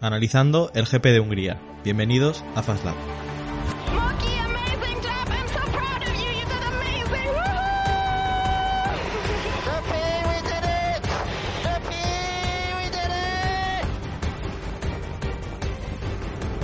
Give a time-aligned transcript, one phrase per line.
[0.00, 1.60] Analizando el GP de Hungría.
[1.84, 2.94] Bienvenidos a FastLab.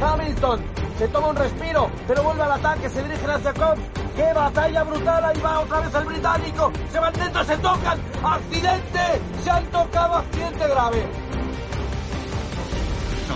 [0.03, 0.61] Hamilton
[0.99, 3.83] se toma un respiro, pero vuelve al ataque, se dirige hacia Combs.
[4.17, 5.25] ¡Qué batalla brutal!
[5.25, 6.73] Ahí va otra vez el británico.
[6.91, 7.99] Se van dentro, se tocan.
[8.23, 9.01] ¡Accidente!
[9.43, 11.30] Se han tocado, accidente grave.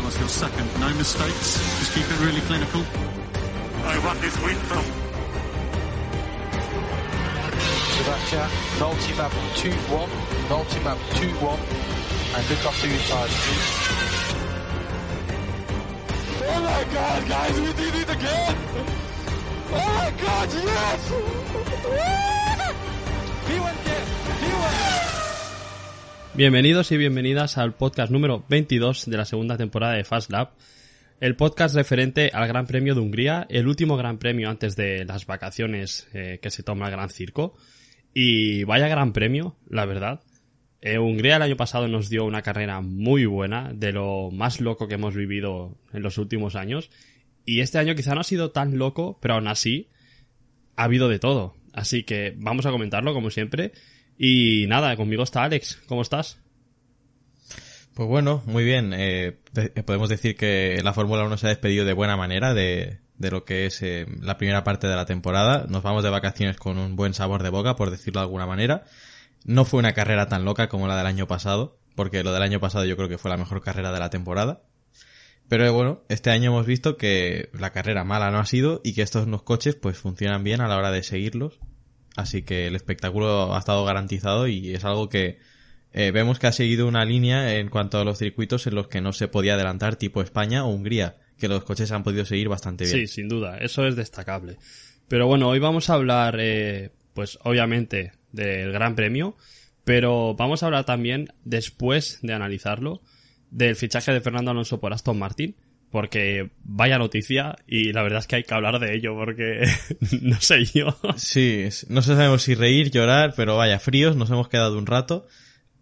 [0.04, 0.80] Carlos goes second.
[0.80, 1.56] No mistakes.
[1.78, 2.84] Just keep it really clinical.
[3.84, 4.84] I want this win from.
[7.96, 10.08] Sebastian, multi-map 2-1,
[10.50, 11.58] multi-map 2-1,
[12.36, 13.70] and look after your tires, please.
[16.46, 18.56] Oh my god, guys, we did it again!
[19.72, 21.08] Oh my god, yes!
[23.48, 24.04] he went there!
[24.36, 25.03] He went
[26.36, 30.50] Bienvenidos y bienvenidas al podcast número 22 de la segunda temporada de Fast Lab,
[31.20, 35.26] el podcast referente al Gran Premio de Hungría, el último Gran Premio antes de las
[35.26, 37.54] vacaciones eh, que se toma el Gran Circo.
[38.12, 40.22] Y vaya Gran Premio, la verdad.
[40.80, 44.88] Eh, Hungría el año pasado nos dio una carrera muy buena, de lo más loco
[44.88, 46.90] que hemos vivido en los últimos años.
[47.44, 49.88] Y este año quizá no ha sido tan loco, pero aún así
[50.74, 51.54] ha habido de todo.
[51.72, 53.70] Así que vamos a comentarlo como siempre.
[54.18, 55.80] Y nada, conmigo está Alex.
[55.86, 56.38] ¿Cómo estás?
[57.94, 58.92] Pues bueno, muy bien.
[58.94, 62.98] Eh, de- podemos decir que la Fórmula 1 se ha despedido de buena manera de,
[63.18, 65.66] de lo que es eh, la primera parte de la temporada.
[65.68, 68.84] Nos vamos de vacaciones con un buen sabor de boca, por decirlo de alguna manera.
[69.44, 72.60] No fue una carrera tan loca como la del año pasado, porque lo del año
[72.60, 74.62] pasado yo creo que fue la mejor carrera de la temporada.
[75.48, 78.94] Pero eh, bueno, este año hemos visto que la carrera mala no ha sido y
[78.94, 81.58] que estos dos coches pues funcionan bien a la hora de seguirlos.
[82.16, 85.38] Así que el espectáculo ha estado garantizado y es algo que
[85.92, 89.00] eh, vemos que ha seguido una línea en cuanto a los circuitos en los que
[89.00, 92.84] no se podía adelantar tipo España o Hungría, que los coches han podido seguir bastante
[92.84, 93.06] bien.
[93.06, 94.58] Sí, sin duda, eso es destacable.
[95.08, 99.36] Pero bueno, hoy vamos a hablar, eh, pues obviamente, del Gran Premio,
[99.84, 103.02] pero vamos a hablar también, después de analizarlo,
[103.50, 105.54] del fichaje de Fernando Alonso por Aston Martin,
[105.94, 109.62] porque vaya noticia y la verdad es que hay que hablar de ello porque
[110.22, 110.88] no sé yo.
[111.16, 115.28] Sí, no sabemos si reír, llorar, pero vaya, fríos, nos hemos quedado un rato.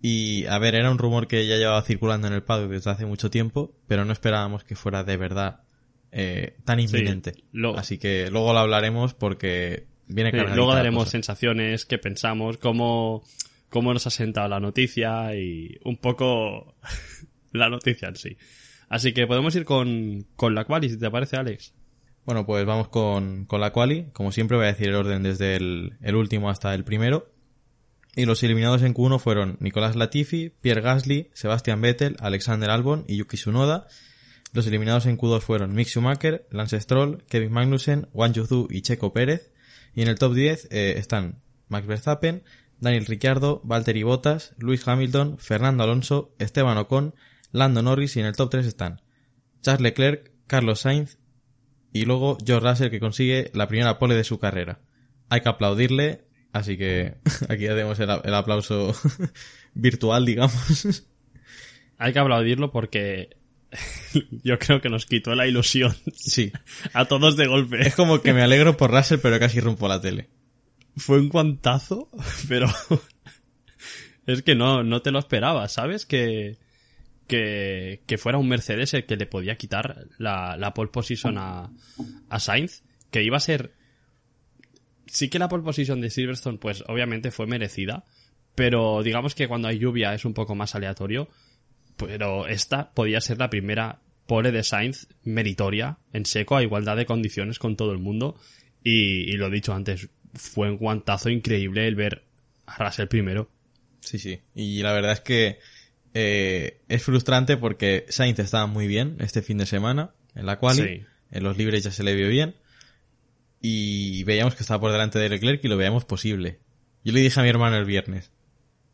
[0.03, 3.07] Y a ver, era un rumor que ya llevaba circulando en el paddock desde hace
[3.07, 5.61] mucho tiempo, pero no esperábamos que fuera de verdad
[6.11, 7.33] eh, tan inminente.
[7.51, 13.25] lo- Así que luego lo hablaremos porque viene Sí, luego daremos sensaciones, qué pensamos, cómo,
[13.71, 16.75] cómo nos ha sentado la noticia y un poco
[17.53, 18.37] la noticia en sí.
[18.93, 21.73] Así que podemos ir con, con la quali, si te parece, Alex.
[22.27, 24.09] Bueno, pues vamos con, con la quali.
[24.13, 27.33] Como siempre voy a decir el orden desde el, el último hasta el primero.
[28.15, 33.17] Y los eliminados en Q1 fueron Nicolás Latifi, Pierre Gasly, Sebastian Vettel, Alexander Albon y
[33.17, 33.87] Yuki Tsunoda.
[34.53, 39.15] Los eliminados en Q2 fueron Mick Schumacher, Lance Stroll, Kevin Magnussen, Juan Yuzu y Checo
[39.15, 39.53] Pérez.
[39.95, 42.43] Y en el top 10 eh, están Max Verstappen,
[42.79, 47.15] Daniel Ricciardo, Valtteri Bottas, Luis Hamilton, Fernando Alonso, Esteban Ocon,
[47.53, 49.01] Lando Norris y en el top 3 están
[49.61, 51.19] Charles Leclerc, Carlos Sainz
[51.93, 54.81] y luego George Russell que consigue la primera pole de su carrera.
[55.29, 57.17] Hay que aplaudirle, así que
[57.49, 58.95] aquí ya tenemos el, el aplauso
[59.75, 61.05] virtual, digamos.
[61.99, 63.37] Hay que aplaudirlo porque
[64.43, 66.53] yo creo que nos quitó la ilusión Sí,
[66.93, 67.87] a todos de golpe.
[67.87, 70.29] es como que me alegro por Russell, pero casi rompo la tele.
[70.97, 72.11] Fue un guantazo,
[72.49, 72.67] pero
[74.27, 76.05] es que no, no te lo esperabas, ¿sabes?
[76.07, 76.59] Que,
[77.27, 81.71] que, que fuera un Mercedes el que le podía quitar la, la pole position a,
[82.29, 83.73] a Sainz, que iba a ser...
[85.07, 88.05] Sí que la pole position de Silverstone, pues obviamente fue merecida,
[88.55, 91.29] pero digamos que cuando hay lluvia es un poco más aleatorio,
[91.97, 97.07] pero esta podía ser la primera pole de Sainz meritoria, en seco, a igualdad de
[97.07, 98.39] condiciones con todo el mundo,
[98.83, 102.25] y, y lo dicho antes, fue un guantazo increíble el ver
[102.67, 103.51] a Russell primero.
[104.01, 104.41] Sí, sí.
[104.55, 105.59] Y la verdad es que
[106.15, 110.77] eh, es frustrante porque Sainz estaba muy bien este fin de semana, en la cual
[110.77, 111.05] Sí.
[111.31, 112.55] en los libres ya se le vio bien.
[113.61, 116.59] Y veíamos que estaba por delante de Leclerc y lo veíamos posible.
[117.05, 118.31] Yo le dije a mi hermano el viernes,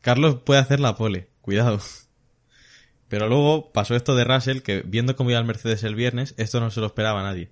[0.01, 1.81] Carlos puede hacer la pole, cuidado.
[3.09, 6.61] Pero luego pasó esto de Russell, que viendo cómo iba el Mercedes el viernes, esto
[6.61, 7.51] no se lo esperaba nadie.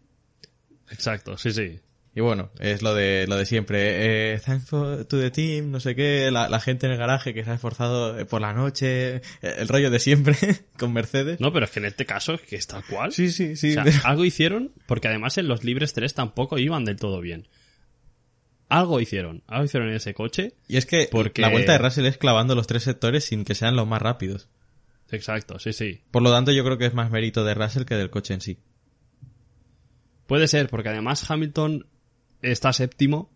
[0.90, 1.80] Exacto, sí, sí.
[2.16, 4.32] Y bueno, es lo de lo de siempre.
[4.34, 7.34] Eh, thanks for- to the team, no sé qué, la, la gente en el garaje
[7.34, 10.34] que se ha esforzado eh, por la noche, eh, el rollo de siempre
[10.78, 11.38] con Mercedes.
[11.40, 13.12] No, pero es que en este caso es que es tal cual.
[13.12, 13.76] Sí, sí, sí.
[13.76, 17.48] O sea, algo hicieron, porque además en los libres 3 tampoco iban del todo bien.
[18.70, 20.54] Algo hicieron, algo hicieron en ese coche.
[20.68, 23.54] y es que porque- la vuelta de Russell es clavando los tres sectores sin que
[23.54, 24.48] sean los más rápidos.
[25.10, 26.00] Exacto, sí, sí.
[26.10, 28.40] Por lo tanto, yo creo que es más mérito de Russell que del coche en
[28.40, 28.58] sí.
[30.26, 31.86] Puede ser, porque además Hamilton
[32.42, 33.30] está séptimo.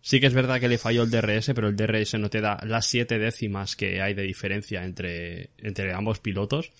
[0.00, 2.58] Sí que es verdad que le falló el DRS, pero el DRS no te da
[2.64, 6.70] las siete décimas que hay de diferencia entre, entre ambos pilotos.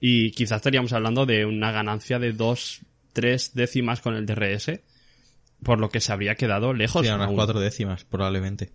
[0.00, 2.82] Y quizás estaríamos hablando de una ganancia de dos,
[3.14, 4.80] tres décimas con el DRS,
[5.62, 7.06] por lo que se habría quedado lejos.
[7.06, 7.36] Sí, unas aún.
[7.36, 8.70] cuatro décimas, probablemente.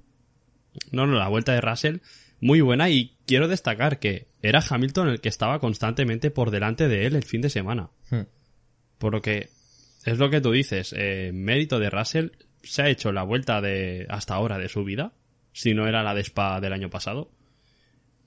[0.92, 1.98] No, no, la vuelta de Russell
[2.42, 7.06] muy buena y quiero destacar que era Hamilton el que estaba constantemente por delante de
[7.06, 7.90] él el fin de semana.
[8.10, 8.24] Hmm.
[8.98, 9.50] Por lo que
[10.06, 12.30] es lo que tú dices, eh, mérito de Russell
[12.64, 15.14] se ha hecho la vuelta de hasta ahora de su vida,
[15.54, 17.32] si no era la de Spa del año pasado.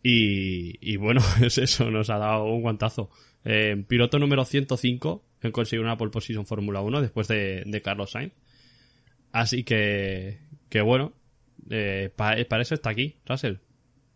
[0.02, 3.10] Y, y bueno, es eso, nos ha dado un guantazo.
[3.44, 8.12] Eh, piloto número 105 en conseguir una pole position Fórmula 1 después de, de Carlos
[8.12, 8.32] Sainz.
[9.32, 11.12] Así que, que bueno,
[11.70, 13.56] eh, pa- para eso está aquí, Russell.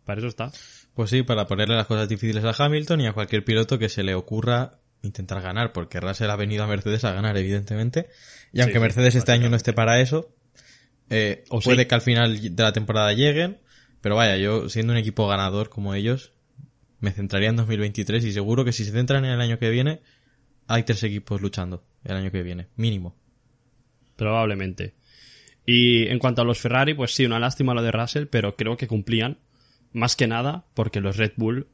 [0.05, 0.51] Para eso está.
[0.93, 4.03] Pues sí, para ponerle las cosas difíciles a Hamilton y a cualquier piloto que se
[4.03, 8.07] le ocurra intentar ganar, porque Russell ha venido a Mercedes a ganar, evidentemente.
[8.53, 10.33] Y aunque sí, Mercedes este año no esté para eso,
[11.09, 11.87] eh, O puede sí.
[11.87, 13.59] que al final de la temporada lleguen.
[14.01, 16.33] Pero vaya, yo siendo un equipo ganador como ellos,
[16.99, 20.01] me centraría en 2023 y seguro que si se centran en el año que viene,
[20.67, 23.15] hay tres equipos luchando el año que viene, mínimo.
[24.15, 24.93] Probablemente.
[25.65, 28.77] Y en cuanto a los Ferrari, pues sí, una lástima lo de Russell, pero creo
[28.77, 29.39] que cumplían.
[29.93, 31.67] Más que nada porque los Red Bull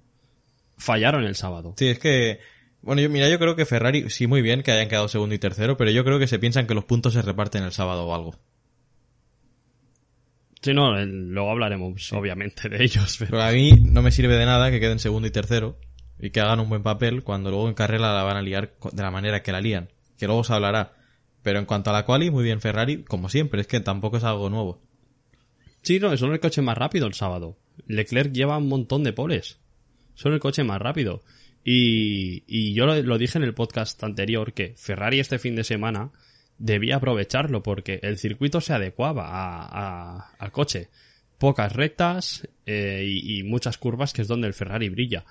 [0.78, 1.74] fallaron el sábado.
[1.78, 2.40] Sí, es que,
[2.84, 5.40] bueno, yo, mira, yo creo que Ferrari, sí, muy bien que hayan quedado segundo y
[5.40, 8.14] tercero, pero yo creo que se piensan que los puntos se reparten el sábado o
[8.14, 8.36] algo.
[10.62, 14.46] Sí, no, luego hablaremos obviamente de ellos, pero Pero a mí no me sirve de
[14.46, 15.78] nada que queden segundo y tercero
[16.20, 19.04] y que hagan un buen papel cuando luego en carrera la van a liar de
[19.04, 19.90] la manera que la lían.
[20.18, 20.94] Que luego se hablará.
[21.42, 24.24] Pero en cuanto a la quali, muy bien Ferrari, como siempre, es que tampoco es
[24.24, 24.82] algo nuevo.
[25.82, 27.58] Sí, no, son el coche más rápido el sábado.
[27.88, 29.60] Leclerc lleva un montón de poles.
[30.16, 31.24] Son el coche más rápido.
[31.64, 36.12] Y, y yo lo, dije en el podcast anterior que Ferrari este fin de semana
[36.58, 39.68] debía aprovecharlo porque el circuito se adecuaba a-
[40.18, 40.90] a- al coche.
[41.38, 45.26] Pocas rectas eh, y, y muchas curvas que es donde el Ferrari brilla.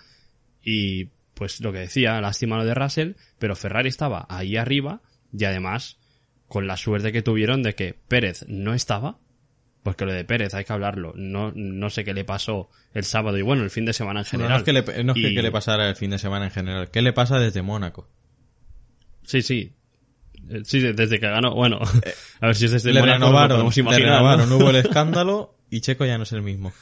[0.63, 5.01] Y pues lo que decía, lástima lo de Russell, pero Ferrari estaba ahí arriba
[5.37, 5.99] y además
[6.49, 9.19] con la suerte que tuvieron de que Pérez no estaba
[9.83, 11.13] porque lo de Pérez hay que hablarlo.
[11.17, 14.27] No, no sé qué le pasó el sábado y bueno, el fin de semana en
[14.27, 14.51] general.
[14.53, 16.51] no es que le, no es Y- que le pasara el fin de semana en
[16.51, 16.91] general.
[16.91, 18.09] ¿Qué le pasa desde Mónaco?
[19.25, 19.73] Sí, sí.
[20.51, 21.55] Eh, Sí, desde que ganó.
[21.55, 21.81] Bueno,
[22.41, 23.59] a ver si es desde le Mónaco, lo renovaron,
[24.41, 24.57] le ¿no?
[24.57, 26.73] hubo el escándalo y Checo ya no es el mismo.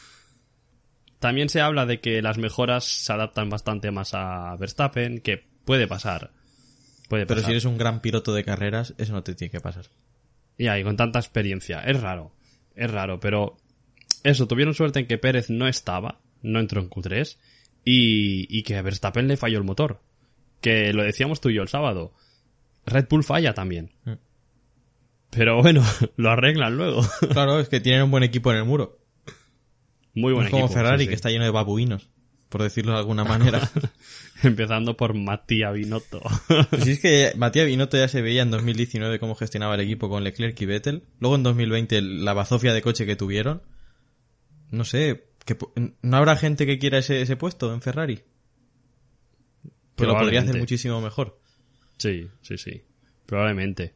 [1.19, 5.87] También se habla de que las mejoras se adaptan bastante más a Verstappen, que puede
[5.87, 6.31] pasar.
[7.08, 7.47] Puede Pero pasar.
[7.47, 9.85] si eres un gran piloto de carreras, eso no te tiene que pasar.
[10.56, 11.81] Y ahí, con tanta experiencia.
[11.81, 12.32] Es raro.
[12.75, 13.56] Es raro, pero
[14.22, 17.37] eso, tuvieron suerte en que Pérez no estaba, no entró en Q3,
[17.84, 20.00] y, y que a Verstappen le falló el motor.
[20.61, 22.12] Que lo decíamos tú y yo el sábado.
[22.87, 23.92] Red Bull falla también.
[24.04, 24.12] Mm.
[25.30, 25.83] Pero bueno,
[26.16, 27.02] lo arreglan luego.
[27.33, 28.99] Claro, es que tienen un buen equipo en el muro.
[30.12, 31.09] Muy No buen es como equipo, Ferrari, sí, sí.
[31.09, 32.11] que está lleno de babuinos,
[32.50, 33.71] por decirlo de alguna manera.
[34.42, 36.21] Empezando por Mattia Binotto.
[36.69, 40.11] Pues sí, es que Matías Binotto ya se veía en 2019 cómo gestionaba el equipo
[40.11, 41.04] con Leclerc y Vettel.
[41.21, 43.62] Luego en 2020 la bazofia de coche que tuvieron.
[44.71, 45.57] No sé, que
[46.02, 48.21] ¿no habrá gente que quiera ese, ese puesto en Ferrari?
[49.97, 51.38] Que lo podría hacer muchísimo mejor.
[51.99, 52.83] Sí, sí, sí.
[53.26, 53.95] Probablemente.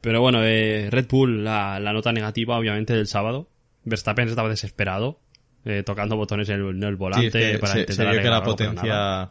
[0.00, 3.48] Pero bueno, eh, Red Bull, la, la nota negativa, obviamente, del sábado.
[3.84, 5.20] Verstappen estaba desesperado,
[5.68, 8.12] eh, tocando botones en el, en el Sí, volante es que para se, intentar se
[8.12, 9.30] vio que la potencia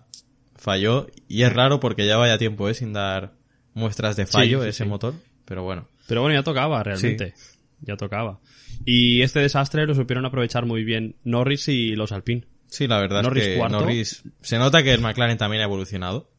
[0.55, 1.07] falló.
[1.27, 2.73] Y es raro porque ya vaya tiempo, ¿eh?
[2.73, 3.33] Sin dar
[3.73, 5.13] muestras de fallo sí, ese motor.
[5.45, 5.87] Pero bueno.
[6.07, 7.33] Pero bueno, ya tocaba realmente.
[7.81, 8.39] Ya tocaba.
[8.85, 12.45] Y este desastre lo supieron aprovechar muy bien Norris y los Alpine.
[12.67, 13.79] Sí, la verdad Norris es que cuarto.
[13.79, 14.23] Norris...
[14.41, 16.29] Se nota que el McLaren también ha evolucionado.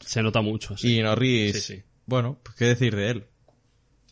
[0.00, 0.76] Se nota mucho.
[0.76, 0.98] sí.
[0.98, 1.64] Y Norris...
[1.64, 1.82] Sí, sí.
[2.04, 3.24] Bueno, pues qué decir de él.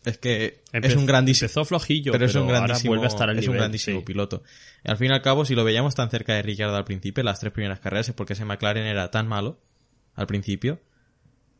[0.04, 1.46] Es que es Empezó- un grandísimo...
[1.46, 4.04] Empezó flojillo, pero es un grandísimo, vuelve a estar al es un grandísimo sí.
[4.06, 4.42] piloto.
[4.84, 7.38] Al fin y al cabo, si lo veíamos tan cerca de Ricciardo al principio, las
[7.40, 9.60] tres primeras carreras, es porque ese McLaren era tan malo
[10.14, 10.80] al principio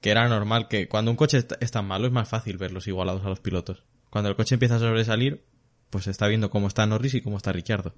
[0.01, 2.89] que era normal que cuando un coche es es tan malo es más fácil verlos
[2.89, 3.85] igualados a los pilotos.
[4.09, 5.45] Cuando el coche empieza a sobresalir,
[5.91, 7.95] pues se está viendo cómo está Norris y cómo está Ricciardo.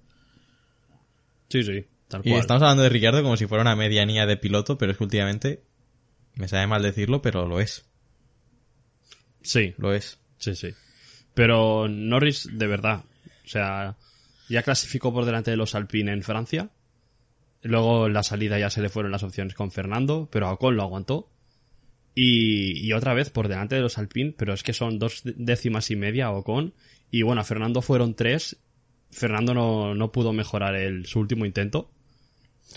[1.49, 1.87] Sí, sí.
[2.09, 2.41] tal Y cual.
[2.41, 5.63] estamos hablando de Ricciardo como si fuera una medianía de piloto, pero es que últimamente,
[6.35, 7.85] me sabe mal decirlo, pero lo es.
[9.43, 10.19] Sí, Lo es.
[10.43, 10.75] Sí, sí.
[11.35, 13.05] Pero Norris, de verdad,
[13.45, 13.97] o sea,
[14.49, 16.71] ya clasificó por delante de los Alpine en Francia.
[17.63, 21.31] Luego la salida ya se le fueron las opciones con Fernando, pero Ocon lo aguantó.
[22.15, 25.91] Y, y otra vez por delante de los Alpine, pero es que son dos décimas
[25.91, 26.75] y media Ocon.
[27.11, 28.59] Y bueno, a Fernando fueron tres.
[29.11, 31.91] Fernando no, no pudo mejorar el, su último intento.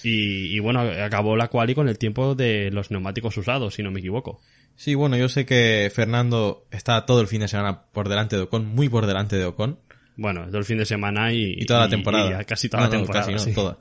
[0.04, 3.92] Y, y bueno, acabó la quali con el tiempo de los neumáticos usados, si no
[3.92, 4.40] me equivoco.
[4.76, 8.44] Sí, bueno, yo sé que Fernando está todo el fin de semana por delante de
[8.44, 9.80] Ocon, muy por delante de Ocon.
[10.18, 12.42] Bueno, todo el fin de semana y, Y toda la temporada.
[12.42, 13.26] y casi toda No, la no, temporada.
[13.26, 13.54] casi no, sí.
[13.54, 13.78] toda.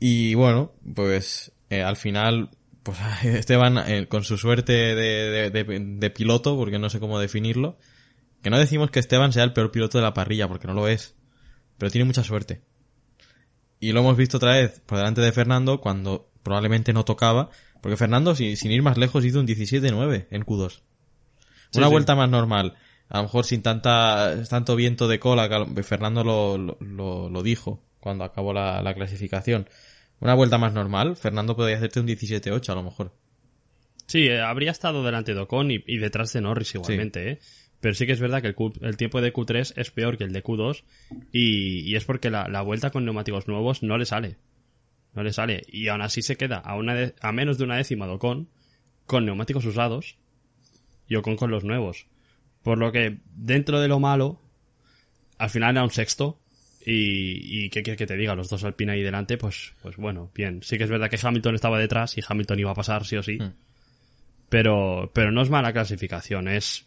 [0.00, 2.50] Y bueno, pues eh, al final,
[2.82, 7.18] pues Esteban, eh, con su suerte de, de- de- de piloto, porque no sé cómo
[7.18, 7.78] definirlo,
[8.42, 10.88] que no decimos que Esteban sea el peor piloto de la parrilla, porque no lo
[10.88, 11.14] es,
[11.78, 12.62] pero tiene mucha suerte.
[13.80, 17.96] Y lo hemos visto otra vez por delante de Fernando cuando probablemente no tocaba, porque
[17.96, 20.80] Fernando, si- sin ir más lejos, hizo un 17-9 en Q2.
[21.70, 21.92] Sí, Una sí.
[21.92, 22.74] vuelta más normal.
[23.10, 27.82] A lo mejor sin tanta, tanto viento de cola, que Fernando lo, lo, lo- dijo
[28.00, 29.68] cuando acabó la, la clasificación.
[30.20, 33.12] Una vuelta más normal, Fernando podría hacerte un 17-8 a lo mejor.
[34.06, 37.38] Sí, eh, habría estado delante de Ocon y, y detrás de Norris igualmente, ¿eh?
[37.80, 40.24] Pero sí que es verdad que el, Q- el tiempo de Q3 es peor que
[40.24, 40.82] el de Q2
[41.32, 44.36] y, y es porque la, la vuelta con neumáticos nuevos no le sale.
[45.14, 45.64] No le sale.
[45.68, 48.48] Y aún así se queda a, una de- a menos de una décima de Ocon
[49.06, 50.16] con neumáticos usados
[51.08, 52.06] y Ocon con los nuevos.
[52.62, 54.40] Por lo que dentro de lo malo,
[55.38, 56.38] al final era un sexto
[56.84, 60.30] y, y qué quieres que te diga, los dos Alpine ahí delante, pues, pues bueno,
[60.34, 60.62] bien.
[60.62, 63.22] Sí que es verdad que Hamilton estaba detrás y Hamilton iba a pasar sí o
[63.22, 63.38] sí.
[63.38, 63.52] Hmm.
[64.48, 66.84] Pero, pero no es mala clasificación, es,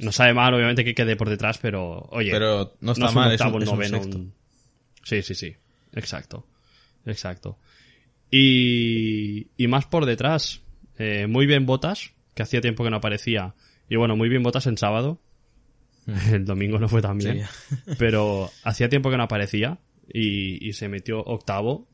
[0.00, 3.32] no sabe mal obviamente que quede por detrás, pero oye, Pero no está es mal,
[3.32, 4.18] es octavo, un- es un noveno, sexto.
[4.18, 4.32] un-
[5.02, 5.54] Sí, sí, sí,
[5.94, 6.46] exacto,
[7.10, 7.58] exacto.
[8.30, 10.62] Y, y más por detrás,
[10.98, 13.54] eh, muy bien Botas, que hacía tiempo que no aparecía,
[13.88, 15.20] y bueno, muy bien Botas en sábado,
[16.32, 17.42] el domingo no fue tan bien,
[17.98, 19.78] pero hacía tiempo que no aparecía
[20.12, 21.86] y, y se metió octavo.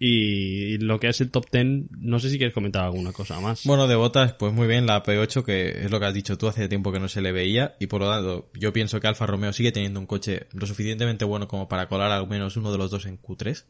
[0.00, 3.64] Y lo que es el top 10, no sé si quieres comentar alguna cosa más.
[3.64, 6.46] Bueno, de botas, pues muy bien, la P8, que es lo que has dicho tú,
[6.46, 9.26] hace tiempo que no se le veía, y por lo tanto, yo pienso que Alfa
[9.26, 12.78] Romeo sigue teniendo un coche lo suficientemente bueno como para colar al menos uno de
[12.78, 13.64] los dos en Q3,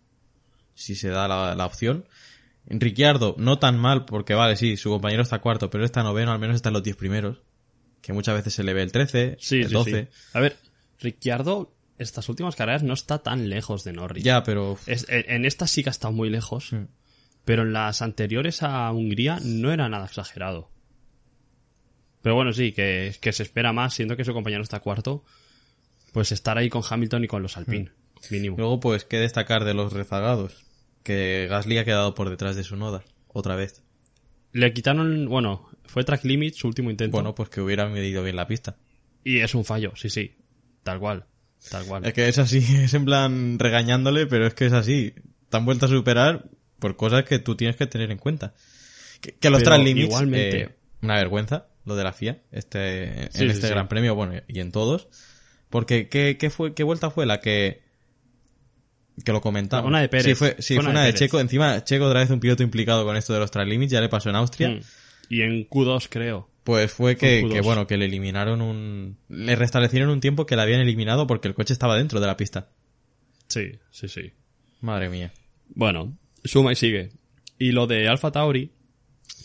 [0.78, 2.06] si se da la, la opción.
[2.66, 6.38] Ricciardo, no tan mal, porque vale, sí, su compañero está cuarto, pero está noveno, al
[6.38, 7.38] menos está en los 10 primeros,
[8.02, 10.02] que muchas veces se le ve el 13, Sí, el sí, 12.
[10.04, 10.18] sí.
[10.34, 10.56] A ver,
[11.00, 14.22] Ricciardo, estas últimas carreras no está tan lejos de Norris.
[14.22, 16.84] Ya, pero Es- en, esta sí que ha estado muy lejos, Mm.
[17.44, 20.70] pero en las anteriores a Hungría no era nada exagerado.
[22.20, 25.24] Pero bueno, sí, que, que se espera más, siendo que su compañero está cuarto,
[26.12, 27.92] pues estar ahí con Hamilton y con los Alpine,
[28.30, 28.56] mínimo.
[28.58, 30.64] luego pues qué destacar de los rezagados,
[31.02, 33.82] que Gasly ha quedado por detrás de su noda, otra vez.
[34.52, 37.16] Le quitaron, bueno, fue track limit su último intento.
[37.16, 38.76] Bueno, pues que hubiera medido bien la pista.
[39.24, 40.36] Y es un fallo, sí, sí.
[40.82, 41.26] Tal cual.
[41.70, 42.06] Tal cual.
[42.06, 45.14] Es que es así, es en plan regañándole, pero es que es así.
[45.50, 48.54] Te han vuelto a superar por cosas que tú tienes que tener en cuenta.
[49.20, 53.24] Que, que los Pero track limits, igualmente- eh, una vergüenza, lo de la FIA, este,
[53.24, 53.72] en sí, este sí.
[53.72, 55.08] gran premio, bueno, y en todos.
[55.70, 57.82] Porque, ¿qué, qué fue, qué vuelta fue la que,
[59.24, 59.88] que lo comentamos?
[59.88, 60.26] Una de Pérez.
[60.26, 61.14] Sí, fue, sí, Fue fue una de.
[61.14, 61.40] Checo.
[61.40, 64.08] Encima, Checo otra vez un piloto implicado con esto de los track limits, ya le
[64.08, 64.70] pasó en Austria.
[64.70, 64.80] Mm.
[65.30, 66.48] Y en Q2 creo.
[66.64, 67.52] Pues fue que, Con Q2.
[67.54, 69.16] que, bueno, que le eliminaron un...
[69.28, 72.36] Le restablecieron un tiempo que le habían eliminado porque el coche estaba dentro de la
[72.36, 72.68] pista.
[73.46, 74.32] Sí, sí, sí.
[74.80, 75.32] Madre mía.
[75.68, 77.10] Bueno, suma y sigue.
[77.58, 78.72] Y lo de Alpha Tauri,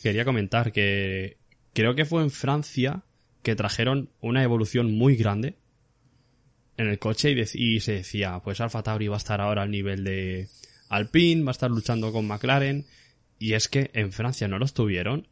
[0.01, 1.38] quería comentar que
[1.74, 3.03] creo que fue en Francia
[3.42, 5.58] que trajeron una evolución muy grande
[6.84, 10.04] en el coche y, se decía, pues Alpha Tauri va a estar ahora al nivel
[10.04, 10.48] de
[10.90, 12.86] Alpine, va a estar luchando con McLaren.
[13.40, 15.28] Y es que en Francia no los tuvieron.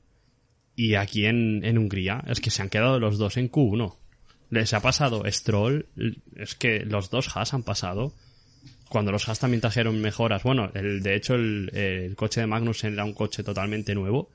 [0.76, 3.96] Y aquí en, en Hungría es que se han quedado los dos en Q1.
[4.50, 5.88] Les ha pasado Stroll,
[6.36, 8.14] es que los dos Haas han pasado
[8.90, 10.44] cuando los Haas también trajeron mejoras.
[10.44, 14.30] Bueno, el, de hecho el, el coche de Magnussen era un coche totalmente nuevo,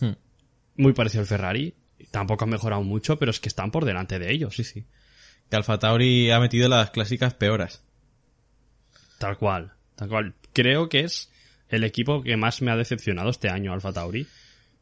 [0.00, 0.12] Hmm.
[0.76, 1.74] muy parecido al Ferrari.
[2.10, 4.54] Tampoco han mejorado mucho, pero es que están por delante de ellos.
[4.56, 4.84] Sí, sí.
[5.52, 7.84] Que Alfa Tauri ha metido las clásicas peoras.
[9.18, 10.34] Tal cual, tal cual.
[10.54, 11.30] Creo que es
[11.68, 14.26] el equipo que más me ha decepcionado este año, Alfa Tauri.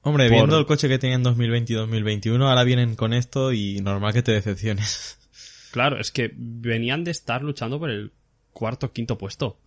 [0.02, 3.52] Hombre, Por- viendo el coche que tenía en 2020 y 2021, ahora vienen con esto
[3.52, 5.18] y normal que te decepciones.
[5.72, 8.12] Claro, es que venían de estar luchando por el
[8.52, 9.58] cuarto quinto puesto.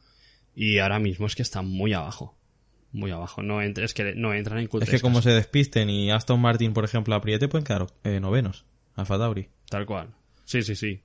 [0.55, 2.37] Y ahora mismo es que están muy abajo.
[2.93, 3.41] Muy abajo.
[3.43, 5.29] No entra- es que no entran en Q3 Es que como casi.
[5.29, 8.65] se despisten y Aston Martin, por ejemplo, apriete, pueden quedar eh, novenos.
[8.95, 9.49] Alfa Tauri.
[9.69, 10.13] Tal cual.
[10.53, 11.01] Sí, sí, sí.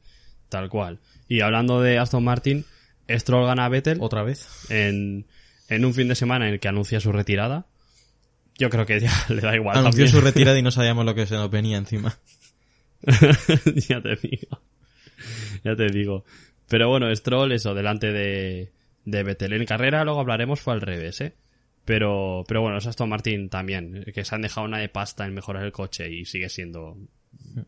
[0.51, 1.01] Tal cual.
[1.27, 2.67] Y hablando de Aston Martin,
[3.09, 4.47] Stroll gana a Vettel Otra vez.
[4.69, 5.25] en,
[5.71, 7.65] en un fin de semana en el que anuncia su retirada.
[8.59, 9.79] Yo creo que ya le da igual.
[9.79, 10.09] Anunció también.
[10.09, 12.19] su retirada y no sabíamos lo que se nos venía encima.
[13.89, 14.61] ya te digo.
[15.65, 16.27] Ya te digo.
[16.69, 18.71] Pero bueno, Stroll, eso, delante de,
[19.07, 21.33] de Vettel en carrera, luego hablaremos, fue al revés, ¿eh?
[21.87, 25.33] Pero, pero bueno, es Aston Martin también, que se han dejado una de pasta en
[25.33, 26.99] mejorar el coche y sigue siendo,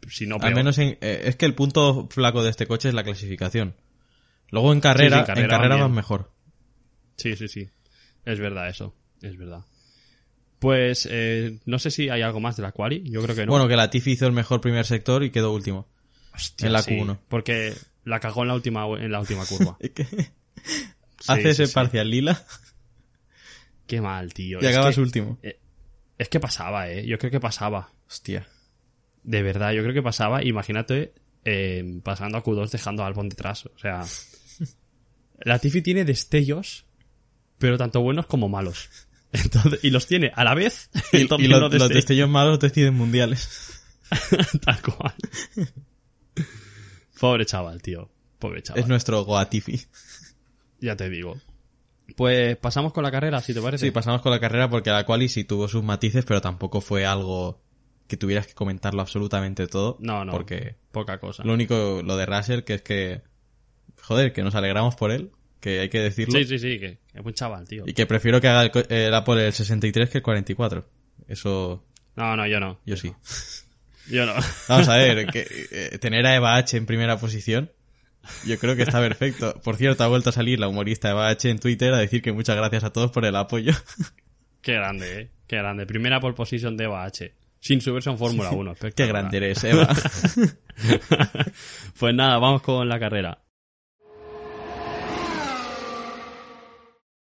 [0.08, 2.94] si no Al menos en- eh, es que el punto flaco de este coche es
[2.94, 3.74] la clasificación.
[4.50, 5.92] Luego en carrera, Sí, sí, en carrera en bien.
[5.94, 6.32] mejor.
[7.16, 7.68] Sí, sí, sí.
[8.24, 9.64] Es verdad eso, es verdad.
[10.58, 13.52] Pues, eh, no sé si hay algo más de la quali, yo creo que no.
[13.52, 15.88] Bueno, que la Tiffy hizo el mejor primer sector y quedó último.
[16.34, 17.18] Hostia, en la sí, Q1.
[17.28, 17.74] Porque
[18.04, 19.78] la cagó en la última, en la última curva.
[21.28, 22.42] Hace ese parcial lila
[23.86, 24.58] Qué mal, tío.
[24.60, 25.38] y Es acabas que- último.
[26.18, 27.06] Es que pasaba, eh.
[27.06, 27.90] Yo creo que pasaba.
[28.06, 28.46] Hostia.
[29.22, 30.44] De verdad, yo creo que pasaba.
[30.44, 31.12] Imagínate
[31.44, 33.66] eh, pasando a Q2 dejando a Albon detrás.
[33.66, 34.04] O sea,
[35.40, 36.86] la Tiffy tiene destellos,
[37.58, 38.88] pero tanto buenos como malos.
[39.32, 40.90] Entonces, y los tiene a la vez.
[41.12, 41.88] Y, los destellos.
[41.88, 43.82] destellos malos deciden mundiales.
[44.64, 45.14] Tal cual.
[47.20, 48.10] Pobre chaval, tío.
[48.38, 48.82] Pobre chaval.
[48.82, 49.80] Es nuestro Goa Tiffy.
[50.80, 51.36] Ya te digo.
[52.16, 53.86] Pues pasamos con la carrera, si te parece.
[53.86, 57.06] Sí, pasamos con la carrera porque la quali sí tuvo sus matices, pero tampoco fue
[57.06, 57.62] algo
[58.10, 59.96] que tuvieras que comentarlo absolutamente todo.
[60.00, 60.32] No, no.
[60.32, 61.44] Porque Poca cosa.
[61.44, 63.22] lo único, lo de Russell, que es que,
[64.02, 66.36] joder, que nos alegramos por él, que hay que decirlo.
[66.38, 67.84] Sí, sí, sí, que es buen chaval, tío.
[67.86, 70.84] Y que prefiero que haga el, el Apple el 63 que el 44.
[71.28, 71.84] Eso,
[72.16, 72.78] No, no, yo no.
[72.84, 73.12] yo sí.
[74.10, 74.34] Yo no.
[74.68, 77.70] Vamos a ver, que, eh, tener a Eva H en primera posición,
[78.44, 79.54] yo creo que está perfecto.
[79.62, 82.32] Por cierto, ha vuelto a salir la humorista Eva H en Twitter a decir que
[82.32, 83.72] muchas gracias a todos por el apoyo.
[84.62, 85.30] Qué grande, eh.
[85.46, 85.86] Qué grande.
[85.86, 87.32] Primera pole position de Eva H.
[87.60, 88.74] Sin subirse en Fórmula 1.
[88.96, 89.86] Qué grande eres, Eva.
[91.98, 93.44] pues nada, vamos con la carrera.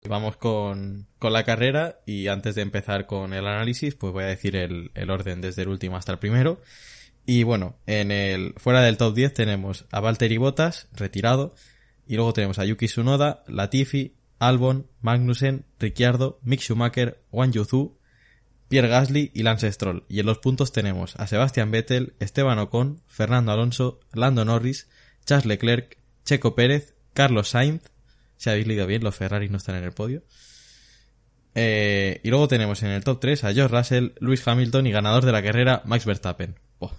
[0.08, 4.28] Vamos con, con la carrera y antes de empezar con el análisis, pues voy a
[4.28, 6.60] decir el, el orden desde el último hasta el primero.
[7.24, 11.54] Y bueno, en el fuera del top 10 tenemos a Valtteri Bottas, retirado,
[12.06, 17.96] y luego tenemos a Yuki Tsunoda, Latifi, Albon, Magnussen, Ricciardo, Mick Schumacher, Wang Yuzu,
[18.72, 20.04] Pierre Gasly y Lance Stroll.
[20.08, 24.88] Y en los puntos tenemos a Sebastian Vettel, Esteban Ocon, Fernando Alonso, Lando Norris,
[25.26, 27.82] Charles Leclerc, Checo Pérez, Carlos Sainz,
[28.38, 30.22] si habéis leído bien, los Ferraris no están en el podio.
[31.54, 35.26] Eh, y luego tenemos en el top 3 a George Russell, Lewis Hamilton y ganador
[35.26, 36.54] de la carrera Max Verstappen.
[36.80, 36.92] Buah.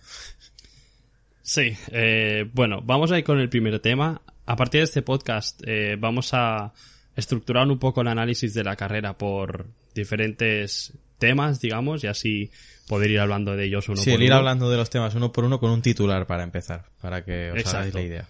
[1.41, 4.21] Sí, eh, bueno, vamos a ir con el primer tema.
[4.45, 6.71] A partir de este podcast eh, vamos a
[7.15, 12.51] estructurar un poco el análisis de la carrera por diferentes temas, digamos, y así
[12.87, 14.37] poder ir hablando de ellos uno sí, por el ir uno.
[14.39, 17.57] hablando de los temas uno por uno con un titular para empezar, para que os
[17.57, 17.77] Exacto.
[17.77, 18.27] hagáis la idea.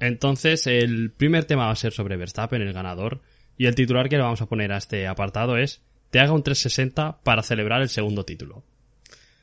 [0.00, 3.20] Entonces, el primer tema va a ser sobre Verstappen, el ganador,
[3.58, 6.42] y el titular que le vamos a poner a este apartado es te haga un
[6.42, 8.64] 360 para celebrar el segundo título.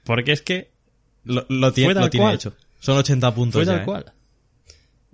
[0.04, 0.72] Porque es que
[1.24, 2.54] Lo, lo tiene, lo tiene hecho.
[2.80, 3.86] Son 80 puntos fue ya, tal ¿eh?
[3.86, 4.14] cual.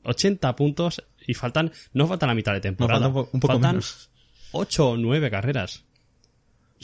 [0.03, 3.01] 80 puntos y faltan, no falta la mitad de temporada.
[3.06, 4.10] falta un, po- un poco faltan menos.
[4.51, 5.84] 8 o 9 carreras.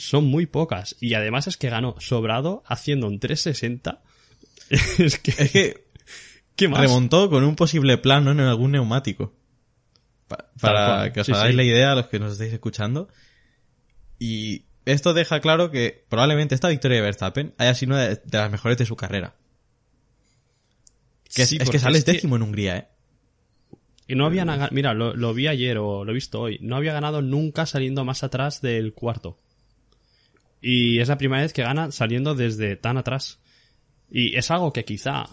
[0.00, 0.96] Son muy pocas.
[1.00, 4.02] Y además es que ganó sobrado haciendo un 360.
[4.98, 5.84] es que, Es que
[6.56, 6.80] ¿qué más?
[6.80, 9.32] remontó con un posible plano en algún neumático.
[10.28, 11.56] Pa- para que os sí, hagáis sí.
[11.56, 13.08] la idea a los que nos estáis escuchando.
[14.18, 18.50] Y esto deja claro que probablemente esta victoria de Verstappen haya sido una de, las
[18.50, 19.34] mejores de su carrera.
[21.34, 22.88] Que es, Sí, es que sales décimo en Hungría, ¿eh?
[24.08, 26.92] Y no había mira, lo, lo vi ayer o lo he visto hoy, no había
[26.92, 29.38] ganado nunca saliendo más atrás del cuarto.
[30.60, 33.38] Y es la primera vez que gana saliendo desde tan atrás.
[34.10, 35.26] Y es algo que quizá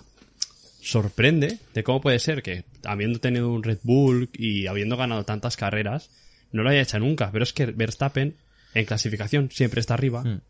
[0.81, 5.57] sorprende de cómo puede ser que habiendo tenido un Red Bull y habiendo ganado tantas
[5.57, 6.09] carreras,
[6.51, 7.29] no lo haya hecho nunca.
[7.31, 8.35] Pero es que Verstappen
[8.73, 10.23] en clasificación siempre está arriba.
[10.23, 10.41] Mm.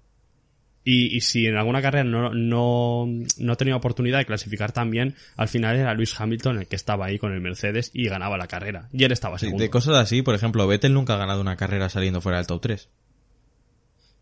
[0.83, 3.05] Y, y si en alguna carrera no, no,
[3.39, 7.07] no tenía oportunidad de clasificar tan bien, al final era Luis Hamilton el que estaba
[7.07, 8.87] ahí con el Mercedes y ganaba la carrera.
[8.93, 9.63] Y él estaba Sí, segundo.
[9.63, 12.61] de cosas así, por ejemplo, Vettel nunca ha ganado una carrera saliendo fuera del top
[12.61, 12.89] 3.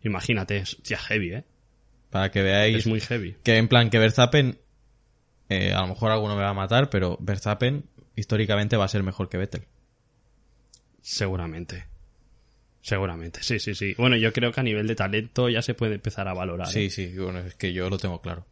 [0.06, 1.44] Imagínate, es tía, heavy, ¿eh?
[2.10, 3.36] Para que veáis Es muy heavy.
[3.42, 4.58] que en plan que Verstappen,
[5.48, 9.02] eh, a lo mejor alguno me va a matar, pero Verstappen históricamente va a ser
[9.02, 9.62] mejor que Vettel.
[11.02, 11.86] Seguramente.
[12.80, 13.94] Seguramente, sí, sí, sí.
[13.98, 16.68] Bueno, yo creo que a nivel de talento ya se puede empezar a valorar.
[16.68, 16.90] Sí, ¿eh?
[16.90, 18.46] sí, bueno, es que yo lo tengo claro.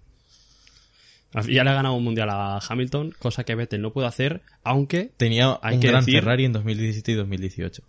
[1.48, 5.10] Ya le ha ganado un mundial a Hamilton, cosa que Vettel no puede hacer, aunque
[5.16, 7.82] Tenía Hay un que gran decir- Ferrari en 2017 y 2018.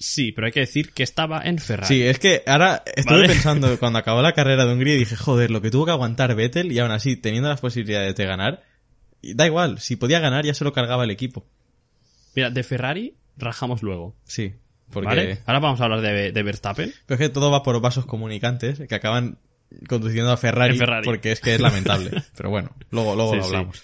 [0.00, 1.86] Sí, pero hay que decir que estaba en Ferrari.
[1.94, 3.28] Sí, es que ahora estuve Vale.
[3.28, 6.34] pensando cuando acabó la carrera de Hungría y dije, joder, lo que tuvo que aguantar
[6.34, 8.64] Vettel y aún así, teniendo las posibilidades de ganar,
[9.22, 11.46] da igual, si podía ganar ya se lo cargaba el equipo.
[12.34, 14.16] Mira, de Ferrari rajamos luego.
[14.24, 14.54] Sí,
[14.90, 15.06] porque...
[15.06, 15.38] ¿Vale?
[15.46, 16.92] Ahora vamos a hablar de, de Verstappen.
[17.06, 19.38] Pero es que todo va por vasos comunicantes que acaban
[19.88, 21.04] conduciendo a Ferrari, Ferrari.
[21.04, 22.10] porque es que es lamentable.
[22.36, 23.48] Pero bueno, luego, luego Sí, lo sí.
[23.54, 23.82] hablamos.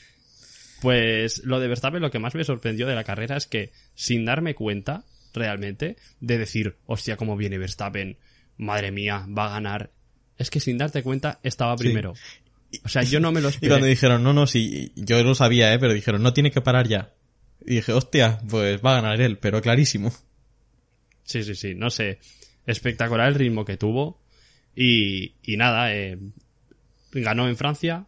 [0.81, 4.25] Pues lo de Verstappen lo que más me sorprendió de la carrera es que sin
[4.25, 5.05] darme cuenta
[5.37, 8.17] realmente de decir, hostia, cómo viene Verstappen,
[8.57, 9.91] madre mía, va a ganar.
[10.39, 11.85] Es que sin darte cuenta estaba Sí.
[11.85, 12.15] primero.
[12.85, 13.71] O sea, yo no me lo Y esperé.
[13.71, 15.79] cuando dijeron, no, no, sí, yo lo sabía, ¿eh?
[15.79, 17.13] Pero dijeron, no tiene que parar ya.
[17.65, 20.13] Y dije, hostia, pues va a ganar él, pero clarísimo.
[21.23, 22.19] Sí, sí, sí, no sé.
[22.67, 24.21] Espectacular el ritmo que tuvo.
[24.75, 26.19] Y, y nada, eh,
[27.13, 28.07] ganó en Francia,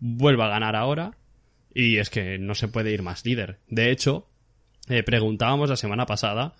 [0.00, 1.16] vuelve a ganar ahora.
[1.74, 3.58] Y es que no se puede ir más líder.
[3.68, 4.28] De hecho,
[4.88, 6.54] eh, preguntábamos la semana pasada,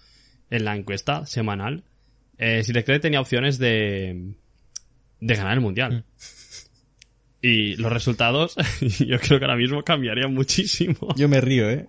[0.50, 1.84] en la encuesta semanal,
[2.38, 4.34] eh, si Leclerc tenía opciones de,
[5.20, 6.04] de ganar el mundial.
[7.40, 8.56] Y los resultados,
[8.98, 11.14] yo creo que ahora mismo cambiarían muchísimo.
[11.16, 11.86] Yo me río, ¿eh?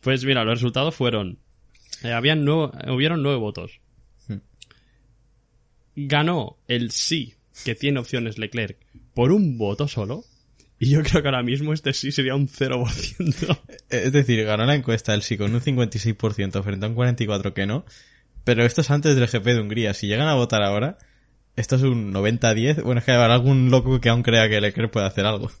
[0.00, 1.38] Pues mira, los resultados fueron.
[2.02, 3.80] eh, habían nuevo, hubieron nueve votos.
[4.28, 4.38] Hmm.
[5.96, 8.78] Ganó el sí, que tiene opciones Leclerc,
[9.14, 10.24] por un voto solo.
[10.84, 13.58] Y yo creo que ahora mismo este sí sería un 0%.
[13.88, 17.66] Es decir, ganó la encuesta el sí con un 56% frente a un 44% que
[17.66, 17.84] no.
[18.42, 19.94] Pero esto es antes del GP de Hungría.
[19.94, 20.98] Si llegan a votar ahora,
[21.54, 22.82] esto es un 90-10.
[22.82, 25.52] Bueno, es que habrá algún loco que aún crea que Leclerc puede hacer algo.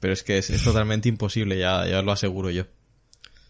[0.00, 2.64] Pero es que es, es totalmente imposible, ya, lo aseguro yo.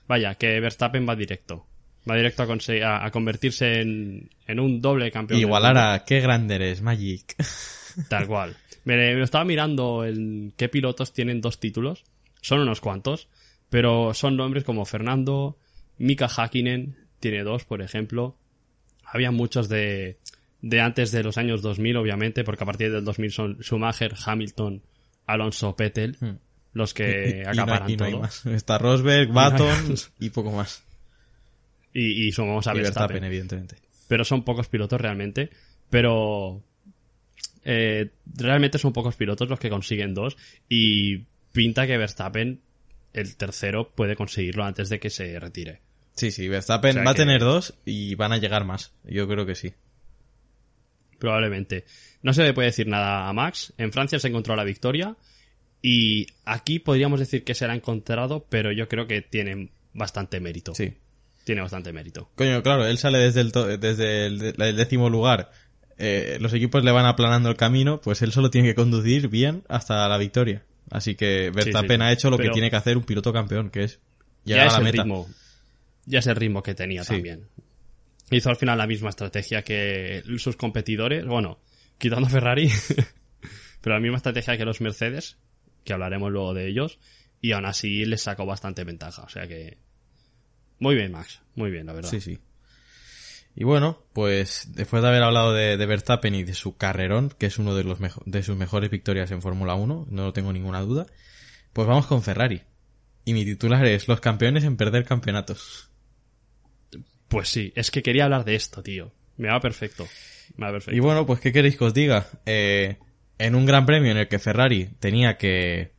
[0.06, 1.66] Vaya, que Verstappen va directo.
[2.08, 5.40] Va directo a, conse- a, a convertirse en, en un doble campeón.
[5.40, 7.34] Igualar a qué grande eres, Magic.
[8.10, 8.54] Tal cual.
[8.86, 12.04] Me, me estaba mirando en qué pilotos tienen dos títulos.
[12.40, 13.28] Son unos cuantos.
[13.68, 15.58] Pero son nombres como Fernando,
[15.98, 18.36] Mika Hakkinen, tiene dos, por ejemplo.
[19.04, 20.18] Había muchos de,
[20.62, 24.82] de antes de los años 2000, obviamente, porque a partir del 2000 son Schumacher, Hamilton,
[25.26, 26.36] Alonso, Vettel, Hmm.
[26.74, 28.46] los que Y- acaparan y no más.
[28.46, 30.84] Está Rosberg, Baton y poco más.
[31.92, 32.72] Y, y sumamos a.
[32.72, 33.76] Verstappen, evidentemente.
[34.06, 35.50] pero son pocos pilotos realmente.
[35.90, 36.62] Pero
[37.68, 40.36] eh, realmente son pocos pilotos los que consiguen dos
[40.68, 42.60] y pinta que Verstappen,
[43.12, 45.80] el tercero, puede conseguirlo antes de que se retire.
[46.14, 48.92] Sí, sí, Verstappen O sea va a tener dos y van a llegar más.
[49.04, 49.74] Yo creo que sí.
[51.18, 51.84] Probablemente.
[52.22, 53.72] No se le puede decir nada a Max.
[53.78, 55.16] En Francia se encontró la victoria
[55.82, 60.40] y aquí podríamos decir que se la ha encontrado, pero yo creo que tiene bastante
[60.40, 60.74] mérito.
[60.74, 60.92] Sí.
[61.44, 62.28] Tiene bastante mérito.
[62.34, 65.50] Coño, claro, él sale desde el, desde el, de- el décimo lugar.
[65.98, 69.62] Eh, los equipos le van aplanando el camino, pues él solo tiene que conducir bien
[69.68, 70.64] hasta la victoria.
[70.90, 72.04] Así que Verstappen sí.
[72.04, 73.98] ha hecho lo que tiene que hacer un piloto campeón, que es
[74.44, 75.02] ya llegar es a la el meta.
[75.02, 75.28] ritmo.
[76.04, 77.14] Ya es el ritmo que tenía Sí.
[77.14, 77.48] también.
[78.30, 81.58] Hizo al final la misma estrategia que sus competidores, bueno,
[81.98, 82.70] quitando Ferrari,
[83.80, 85.38] pero la misma estrategia que los Mercedes,
[85.84, 86.98] que hablaremos luego de ellos,
[87.40, 89.22] y aún así les sacó bastante ventaja.
[89.22, 89.78] O sea que.
[90.78, 91.40] Muy bien, Max.
[91.54, 92.10] Muy bien, la verdad.
[92.10, 92.38] Sí, sí.
[93.58, 97.46] Y bueno, pues después de haber hablado de, de Verstappen y de su carrerón, que
[97.46, 100.52] es uno de, los mejo- de sus mejores victorias en Fórmula 1, no lo tengo
[100.52, 101.06] ninguna duda,
[101.72, 102.62] pues vamos con Ferrari.
[103.24, 105.90] Y mi titular es Los campeones en perder campeonatos.
[107.28, 109.10] Pues sí, es que quería hablar de esto, tío.
[109.38, 110.06] Me va perfecto.
[110.56, 110.94] Me va perfecto.
[110.96, 112.26] Y bueno, pues ¿qué queréis que os diga?
[112.44, 112.98] Eh,
[113.38, 115.92] en un gran premio en el que Ferrari tenía que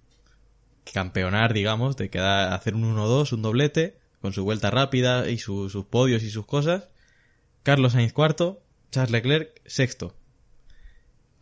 [0.93, 5.69] campeonar, digamos, de quedar, hacer un 1-2, un doblete, con su vuelta rápida y su-
[5.69, 6.89] sus podios y sus cosas.
[7.67, 10.15] Carlos Sainz cuarto, Charles Leclerc sexto.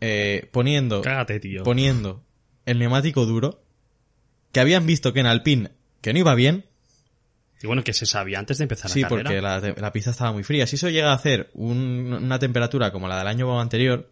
[0.00, 1.62] Eh, poniendo, Cágate, tío.
[1.62, 2.24] poniendo
[2.64, 3.62] el neumático duro,
[4.50, 6.66] que habían visto que en Alpine, que no iba bien,
[7.62, 9.30] Y bueno, que se sabía antes de empezar Sí, la carrera.
[9.30, 10.66] porque la, la pista estaba muy fría.
[10.66, 14.10] Si eso llega a hacer un- una temperatura como la del año anterior,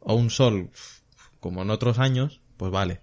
[0.00, 0.68] o un sol
[1.40, 3.00] como en otros años, pues vale.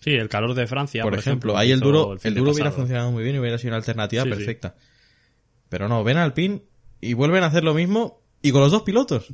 [0.00, 1.02] Sí, el calor de Francia.
[1.02, 3.70] por, Por, ejemplo, ahí el duro, el duro hubiera funcionado muy bien y hubiera sido
[3.70, 4.36] una alternativa Sí, sí.
[4.36, 4.74] perfecta.
[5.68, 6.62] Pero no, ven al pin
[7.00, 9.32] y vuelven a hacer lo mismo y con los dos pilotos.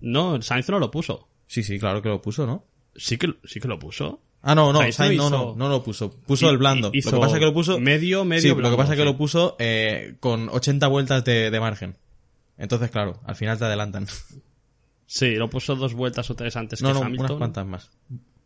[0.00, 1.28] No, Sainz no lo puso.
[1.46, 2.64] Sí, sí, claro que lo puso, ¿no?
[2.96, 4.20] Sí que, sí que lo puso.
[4.42, 6.10] Ah, no, no, Sainz no Sainz no, hizo- no, no lo puso.
[6.20, 6.90] Puso el blando.
[6.92, 7.78] hizo lo que pasa es que lo puso...
[7.78, 9.08] medio, medio Sí, lo que pasa es que sí.
[9.08, 11.96] lo puso eh, con 80 vueltas de, de margen.
[12.58, 14.06] Entonces, claro, al final te adelantan.
[15.04, 17.26] Sí, lo puso dos vueltas o tres antes No, que no, Hamilton.
[17.26, 17.90] unas cuantas más.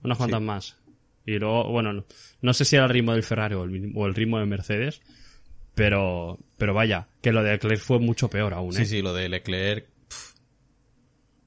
[0.02, 0.44] Unas cuantas sí.
[0.44, 0.76] más.
[1.24, 2.04] Y luego, bueno, no,
[2.40, 5.00] no sé si era el ritmo del Ferrari o el, o el ritmo del Mercedes,
[5.76, 8.78] pero, pero vaya, que lo de Leclerc fue mucho peor aún, ¿eh?
[8.78, 9.86] Sí, sí, lo de Leclerc.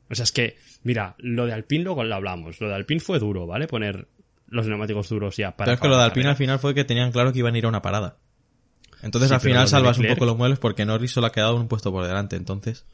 [0.08, 2.62] O sea, es que, mira, lo de Alpine luego lo hablamos.
[2.62, 3.68] Lo de Alpine fue duro, ¿vale?
[3.68, 4.08] Poner
[4.48, 5.66] los neumáticos duros ya para.
[5.66, 7.58] Pero es que lo de Alpine al final fue que tenían claro que iban a
[7.58, 8.18] ir a una parada.
[9.02, 11.68] Entonces Sí, al final salvas un poco los muebles porque Norris solo ha quedado un
[11.68, 12.36] puesto por delante.
[12.36, 12.86] Entonces,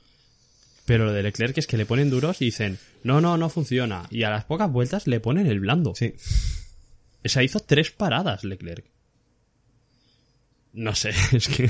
[0.86, 4.04] Pero lo de Leclerc es que le ponen duros y dicen, no, no, no funciona.
[4.10, 5.96] Y a las pocas vueltas le ponen el blando.
[5.96, 6.14] sí.
[7.26, 8.86] O sea, hizo tres paradas Leclerc.
[10.78, 11.70] No sé, es que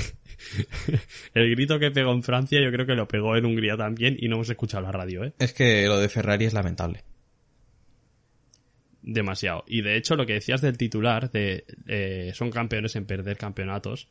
[1.34, 4.28] el grito que pegó en Francia yo creo que lo pegó en Hungría también y
[4.28, 5.32] no hemos escuchado la radio, ¿eh?
[5.38, 7.04] Es que lo de Ferrari es lamentable.
[9.02, 9.64] Demasiado.
[9.68, 14.08] Y de hecho lo que decías del titular, de eh, son campeones en perder campeonatos,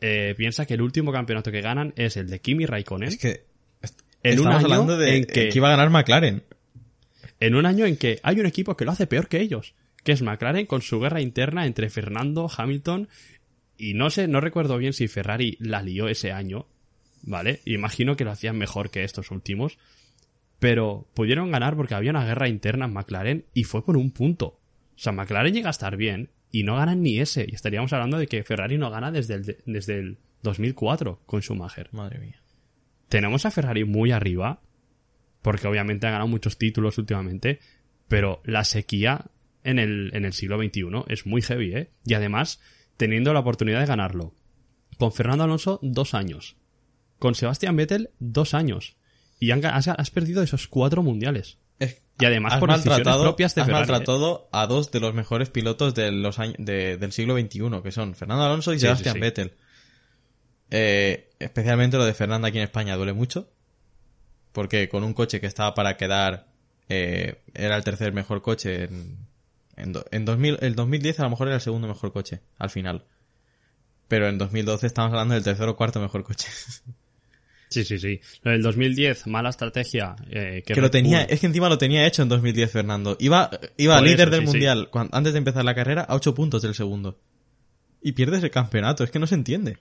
[0.00, 3.08] eh, piensa que el último campeonato que ganan es el de Kimi Raikkonen.
[3.10, 3.44] Es que
[3.82, 6.42] est- En un estamos año hablando de en que- que iba a ganar McLaren.
[7.40, 10.12] en un año en que hay un equipo que lo hace peor que ellos, que
[10.12, 13.08] es McLaren con su guerra interna entre Fernando, Hamilton
[13.76, 16.66] y no sé, no recuerdo bien si Ferrari la lió ese año,
[17.22, 17.60] ¿vale?
[17.64, 19.78] Imagino que lo hacían mejor que estos últimos,
[20.58, 24.60] pero pudieron ganar porque había una guerra interna en McLaren y fue por un punto.
[24.96, 28.16] O sea, McLaren llega a estar bien y no ganan ni ese, y estaríamos hablando
[28.16, 32.40] de que Ferrari no gana desde el, desde el 2004 con Schumacher Madre mía.
[33.08, 34.60] tenemos a Ferrari muy arriba,
[35.42, 37.58] porque obviamente ha ganado muchos títulos últimamente,
[38.06, 39.26] pero la sequía
[39.64, 41.90] en el, en el siglo XXI es muy heavy, ¿eh?
[42.04, 42.60] Y además,
[42.96, 44.34] teniendo la oportunidad de ganarlo.
[44.98, 46.56] Con Fernando Alonso, dos años.
[47.18, 48.96] Con Sebastián Vettel, dos años.
[49.40, 51.58] Y has, has perdido esos cuatro mundiales.
[51.78, 53.88] Es- Y además has por decisiones maltratado, propias de has Ferrari, ¿eh?
[53.88, 57.90] maltratado a dos de los mejores pilotos de los años, de- del siglo XXI, que
[57.92, 59.20] son Fernando Alonso y Sí, Sebastián sí, sí.
[59.20, 59.52] Vettel.
[60.70, 63.50] Eh, especialmente lo de Fernando aquí en España duele mucho,
[64.52, 66.48] porque con un coche que estaba para quedar,
[66.88, 69.18] eh, era el tercer mejor coche en,
[69.76, 72.70] en, do- en 2000, el 2010 a lo mejor era el segundo mejor coche, al
[72.70, 73.04] final.
[74.08, 76.48] Pero en 2012 estamos hablando del tercer o cuarto mejor coche.
[77.70, 78.20] Sí, sí, sí.
[78.42, 80.14] Lo del 2010, mala estrategia.
[80.30, 83.16] eh, que que lo tenía, es que encima lo tenía hecho en 2010 Fernando.
[83.18, 84.52] Iba, iba Por líder eso, del sí, sí.
[84.52, 87.18] mundial antes de empezar la carrera a 8 puntos del segundo.
[88.00, 89.76] Y pierdes el campeonato, es que no se entiende.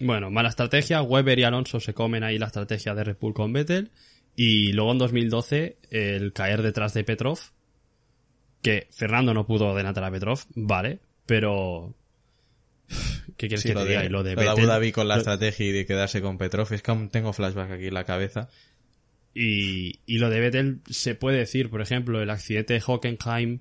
[0.00, 1.02] Bueno, mala estrategia.
[1.02, 3.90] Weber y Alonso se comen ahí la estrategia de Red Bull con Vettel.
[4.34, 7.38] Y luego en 2012, el caer detrás de Petrov.
[8.62, 11.94] Que Fernando no pudo adelantar a Petrov, vale, pero.
[13.36, 14.04] ¿Qué quieres Sí, que lo te de, diga?
[14.04, 16.38] Y lo de lo de Abu Dhabi con la lo- estrategia y de quedarse con
[16.38, 18.48] Petrov, es que aún tengo flashback aquí en la cabeza.
[19.34, 23.60] Y, y lo de Vettel se puede decir, por ejemplo, el accidente de Hockenheim.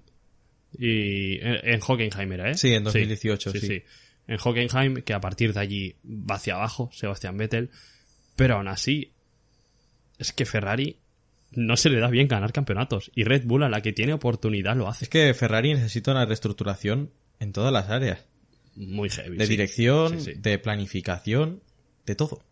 [0.79, 2.55] Y, en, en Hockenheim era, ¿eh?
[2.57, 3.83] Sí, en 2018, sí.
[4.27, 7.69] En Hockenheim, que a partir de allí va hacia abajo, Sebastián Vettel.
[8.36, 9.12] Pero aún así,
[10.17, 10.97] es que Ferrari
[11.51, 13.12] no se le da bien ganar campeonatos.
[13.15, 16.25] Y Red Bull, a la que tiene oportunidad, lo hace Es que Ferrari necesita una
[16.25, 18.25] reestructuración en todas las áreas.
[18.75, 19.38] muy heavy.
[19.38, 19.51] De sí.
[19.51, 20.39] dirección, Sí, sí.
[20.39, 21.62] de planificación,
[22.05, 22.43] de todo.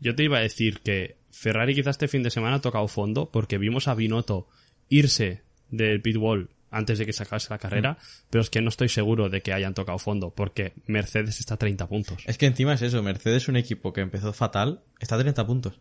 [0.00, 3.30] Yo te iba a decir que Ferrari quizás este fin de semana ha tocado fondo
[3.30, 4.48] porque vimos a Binotto
[4.88, 7.98] irse del pitwall antes de que se acabase la carrera,
[8.30, 11.58] pero es que no estoy seguro de que hayan tocado fondo porque Mercedes está a
[11.58, 12.22] 30 puntos.
[12.26, 15.80] Es que encima es eso, Mercedes un equipo que empezó fatal, está a 30 puntos.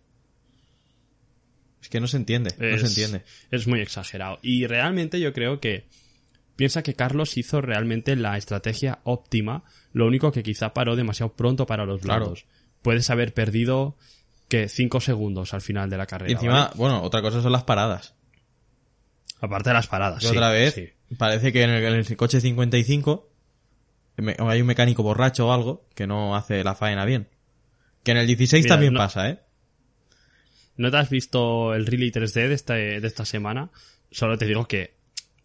[1.82, 3.24] Es que no se entiende, no se Es- entiende.
[3.50, 4.40] Es muy exagerado.
[4.42, 5.86] Y realmente yo creo que
[6.56, 9.64] piensa que Carlos hizo realmente la estrategia óptima,
[9.94, 12.26] lo único que quizá paró demasiado pronto para los Claro.
[12.26, 12.46] blancos.
[12.84, 13.98] Puedes haber perdido
[14.48, 16.30] que 5 segundos al final de la carrera.
[16.32, 16.74] Y encima, ¿vale?
[16.76, 18.16] bueno, otra cosa son las paradas.
[19.40, 20.22] aparte de las paradas.
[20.22, 20.90] Sí, otra vez, sí.
[21.18, 23.28] parece que en el, en el coche 55
[24.18, 27.28] me- hay un mecánico borracho o algo que no hace la faena bien.
[28.04, 29.40] Que en el 16 Mira, también no- pasa, ¿eh?
[30.82, 33.70] ¿No te has visto el Rally 3D de, este- de esta semana?
[34.10, 34.96] Solo te digo que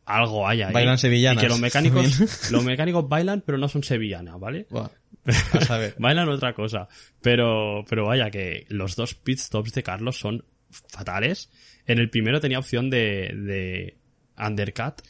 [0.06, 0.72] algo hay ahí.
[0.72, 2.28] Bailan sevillanas Y que los mecánicos, también.
[2.50, 4.66] los mecánicos bailan, pero no son sevillanas, ¿vale?
[4.70, 4.88] Buah,
[5.52, 5.94] a saber.
[5.98, 6.88] Bailan otra cosa.
[7.20, 11.50] Pero, pero vaya que los dos pit stops de Carlos son fatales.
[11.86, 13.96] En el primero tenía opción de, de
[14.38, 15.02] undercut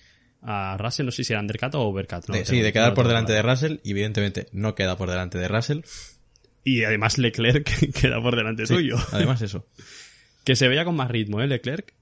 [0.42, 2.28] a Russell, no sé si era undercut o overcut.
[2.28, 3.42] no De- sí, de quedar por delante de.
[3.42, 5.80] Russell y evidentemente no queda por delante de Russell.
[6.64, 8.96] Y además Leclerc queda por delante Sí, suyo.
[9.12, 9.66] Además eso.
[10.46, 11.92] Que se veía con más ritmo, ¿eh, Leclerc?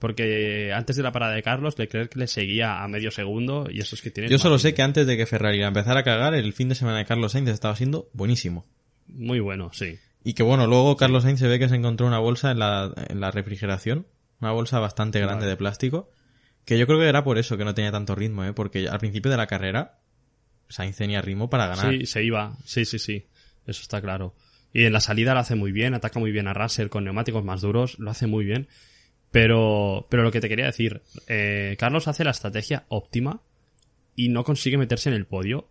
[0.00, 3.94] Porque antes de la parada de Carlos, Leclerc le seguía a medio segundo y eso
[3.94, 4.28] es que tiene...
[4.28, 6.98] Yo solo sé que antes de que Ferrari empezara a cagar, el fin de semana
[6.98, 8.66] de Carlos Sainz estaba siendo buenísimo.
[9.06, 9.96] Muy bueno, sí.
[10.24, 12.92] Y que bueno, luego Carlos Sainz se ve que se encontró una bolsa en la,
[13.08, 14.08] en la refrigeración,
[14.40, 15.50] una bolsa bastante grande Vale.
[15.50, 16.10] de plástico,
[16.64, 18.52] que yo creo que era por eso que no tenía tanto ritmo, ¿eh?
[18.52, 20.00] porque al principio de la carrera
[20.68, 21.92] Sainz tenía ritmo para ganar.
[21.92, 22.56] Sí, se iba.
[22.64, 23.28] Sí, sí, sí.
[23.66, 24.34] Eso está claro.
[24.72, 27.44] Y en la salida lo hace muy bien, ataca muy bien a Russell con neumáticos
[27.44, 28.68] más duros, lo hace muy bien.
[29.30, 33.40] Pero, pero lo que te quería decir, eh, Carlos hace la estrategia óptima
[34.16, 35.68] y no consigue meterse en el podio,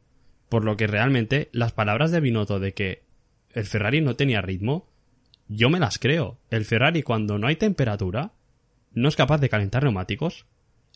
[0.49, 3.03] por lo que realmente las palabras de Binotto de que
[3.53, 4.87] el Ferrari no tenía ritmo,
[5.47, 6.37] yo me las creo.
[6.49, 8.31] El Ferrari cuando no hay temperatura
[8.93, 10.45] no es capaz de calentar neumáticos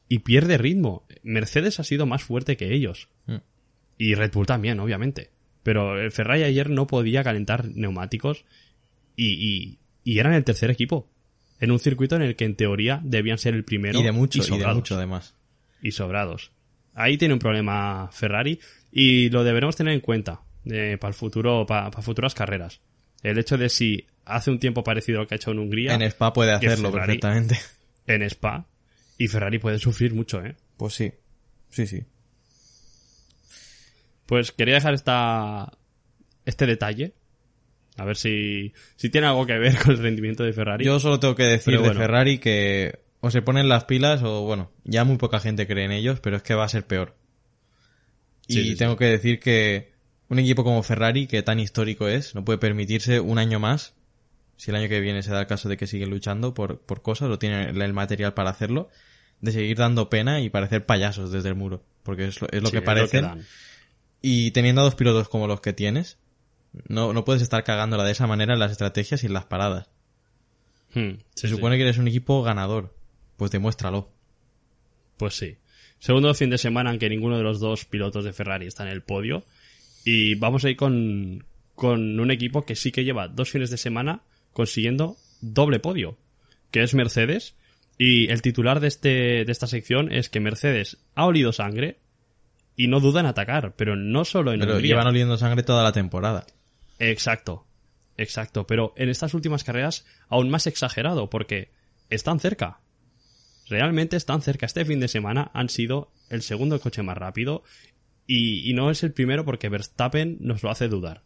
[0.07, 1.05] y pierde ritmo.
[1.23, 3.09] Mercedes ha sido más fuerte que ellos.
[3.27, 3.37] Mm.
[3.97, 5.29] Y Red Bull también, obviamente.
[5.63, 8.45] Pero el Ferrari ayer no podía calentar neumáticos
[9.15, 11.07] y, y, y eran el tercer equipo.
[11.59, 13.99] En un circuito en el que en teoría debían ser el primero.
[13.99, 14.75] y de mucho, y, de sobrados.
[14.75, 15.35] mucho además.
[15.81, 16.51] Y sobrados.
[16.93, 18.59] Ahí tiene un problema Ferrari
[18.91, 20.41] y lo deberemos tener en cuenta.
[20.65, 22.81] eh, para el futuro, para, futuras carreras.
[23.23, 25.93] El hecho de si hace un tiempo parecido a lo que ha hecho en Hungría.
[25.93, 27.59] En Spa puede hacerlo Ferrari- perfectamente.
[28.07, 28.65] En Spa.
[29.17, 30.55] Y Ferrari puede sufrir mucho, ¿eh?
[30.77, 31.11] Pues sí.
[31.69, 32.03] Sí, sí.
[34.31, 35.77] Pues quería dejar esta,
[36.45, 37.11] este detalle.
[37.97, 40.85] A ver si, si tiene algo que ver con el rendimiento de Ferrari.
[40.85, 41.99] Yo solo tengo que decir Pero de bueno.
[41.99, 45.91] Ferrari que o se ponen las pilas o bueno, ya muy poca gente cree en
[45.91, 47.17] ellos, pero es que va a ser peor.
[48.47, 48.75] Y Sí, sí, sí.
[48.77, 49.91] tengo que decir que
[50.29, 53.95] un equipo como Ferrari, que tan histórico es, no puede permitirse un año más,
[54.55, 57.01] si el año que viene se da el caso de que siguen luchando por, por
[57.01, 58.87] cosas, o tienen el material para hacerlo,
[59.41, 61.83] de seguir dando pena y parecer payasos desde el muro.
[62.03, 63.43] Porque es lo, es lo que parecen.
[64.21, 66.17] Y teniendo a dos pilotos como los que tienes,
[66.87, 69.89] no, no puedes estar cagándola de esa manera en las estrategias y en las paradas.
[70.93, 71.53] Hmm, Se sí.
[71.53, 72.95] supone que eres un equipo ganador.
[73.37, 74.11] Pues demuéstralo.
[75.17, 75.57] Pues sí.
[75.99, 78.89] Segundo fin de semana en que ninguno de los dos pilotos de Ferrari está en
[78.89, 79.45] el podio.
[80.03, 83.77] Y vamos a ir con, con un equipo que sí que lleva dos fines de
[83.77, 84.21] semana
[84.53, 86.17] consiguiendo doble podio,
[86.71, 87.55] que es Mercedes.
[87.97, 89.09] Y el titular de, este,
[89.45, 91.99] de esta sección es que Mercedes ha olido sangre
[92.83, 94.89] y no duda en atacar, pero no solo en Pero Hungría.
[94.95, 96.47] llevan oliendo sangre toda la temporada.
[96.97, 97.67] Exacto,
[98.17, 98.65] exacto.
[98.65, 101.69] Pero en estas últimas carreras aún más exagerado, porque
[102.09, 102.79] están cerca.
[103.69, 104.65] Realmente están cerca.
[104.65, 107.63] Este fin de semana han sido el segundo coche más rápido
[108.25, 111.21] y, y no es el primero porque Verstappen nos lo hace dudar.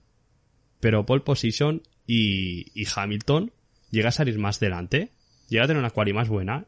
[0.81, 3.53] Pero pole position y, y Hamilton
[3.91, 5.11] llega a salir más delante,
[5.47, 6.65] llega a tener una quali más buena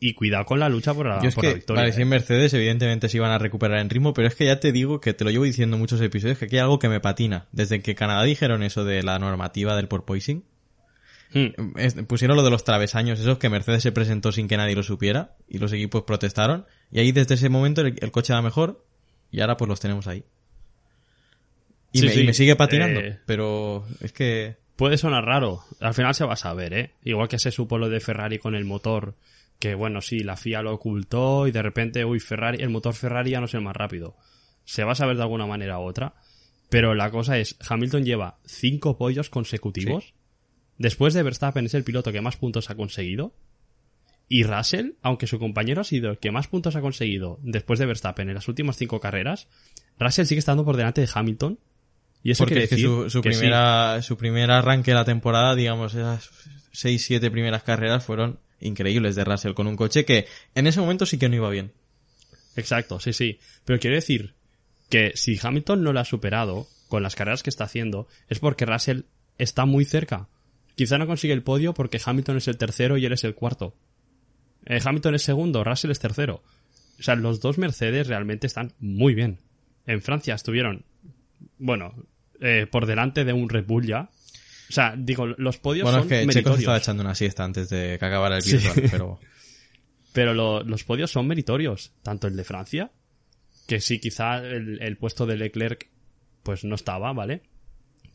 [0.00, 1.82] y cuidado con la lucha por la, Yo es por la victoria.
[1.82, 2.02] vale, si ¿eh?
[2.02, 5.00] en Mercedes evidentemente se iban a recuperar en ritmo, pero es que ya te digo
[5.00, 7.46] que te lo llevo diciendo en muchos episodios que aquí hay algo que me patina.
[7.52, 10.44] Desde que Canadá dijeron eso de la normativa del porpoising,
[11.34, 11.76] Hmm.
[11.76, 14.82] es- pusieron lo de los travesaños, esos que Mercedes se presentó sin que nadie lo
[14.82, 18.82] supiera y los equipos protestaron y ahí desde ese momento el, el coche va mejor
[19.30, 20.24] y ahora pues los tenemos ahí.
[21.92, 25.64] Y, Sí, me, y sí, me sigue patinando, eh, pero es que Puede sonar raro.
[25.80, 26.92] Al final se va a saber, ¿eh?
[27.02, 29.14] Igual que se supo lo de Ferrari con el motor,
[29.58, 33.30] que bueno, sí, la FIA lo ocultó y de repente, uy, Ferrari, el motor Ferrari
[33.30, 34.16] ya no es el más rápido.
[34.64, 36.14] Se va a saber de alguna manera u otra.
[36.68, 40.14] Pero la cosa es, Hamilton lleva cinco pollos consecutivos.
[40.76, 43.34] Después de Verstappen es el piloto que más puntos ha conseguido.
[44.28, 47.86] Y Russell, aunque su compañero ha sido el que más puntos ha conseguido después de
[47.86, 49.48] Verstappen en las últimas cinco carreras,
[49.98, 51.58] Russell sigue estando por delante de Hamilton.
[52.22, 53.38] Y eso porque es que su, su que sí.
[53.38, 56.28] primera su primer arranque de la temporada, digamos, esas
[56.72, 61.06] 6 7 primeras carreras fueron increíbles de Russell con un coche que en ese momento
[61.06, 61.72] sí que no iba bien.
[62.56, 63.38] Exacto, sí, sí.
[63.64, 64.34] Pero quiero decir
[64.88, 68.66] que si Hamilton no lo ha superado con las carreras que está haciendo, es porque
[68.66, 69.02] Russell
[69.36, 70.28] está muy cerca.
[70.74, 73.74] Quizá no consigue el podio porque Hamilton es el tercero y él es el cuarto.
[74.66, 76.42] Eh, Hamilton es segundo, Russell es tercero.
[76.98, 79.38] O sea, los dos Mercedes realmente están muy bien.
[79.86, 80.84] En Francia estuvieron,
[81.58, 81.94] bueno,
[82.40, 84.10] eh, por delante de un Red Bull ya.
[84.68, 86.58] O sea, digo, los podios Bueno, es son que Checo se meritorios.
[86.60, 88.56] estaba echando una siesta antes de que acabara el Sí.
[88.58, 89.20] virtual, pero
[90.12, 91.92] Pero lo- los podios son meritorios.
[92.02, 92.90] Tanto el de Francia,
[93.66, 95.88] que sí, quizá el, el puesto de Leclerc
[96.42, 97.42] pues no estaba, ¿vale?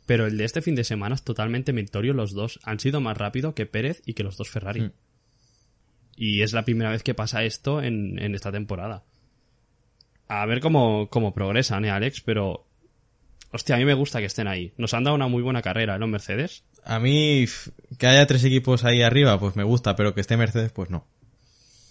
[0.05, 2.13] Pero el de este fin de semana es totalmente meritorio.
[2.13, 4.81] Los dos han sido más rápido que Pérez y que los dos Ferrari.
[4.81, 4.91] Mm.
[6.17, 9.03] Y es la primera vez que pasa esto en, en esta temporada.
[10.27, 12.21] A ver cómo, cómo progresan, ¿eh, Alex?
[12.21, 12.67] Pero...
[13.53, 14.73] Hostia, a mí me gusta que estén ahí.
[14.77, 16.63] Nos han dado una muy buena carrera, ¿eh, los Mercedes?
[16.85, 17.45] a mí
[17.97, 21.07] que haya tres equipos ahí arriba, pues me gusta, pero que esté Mercedes, pues no.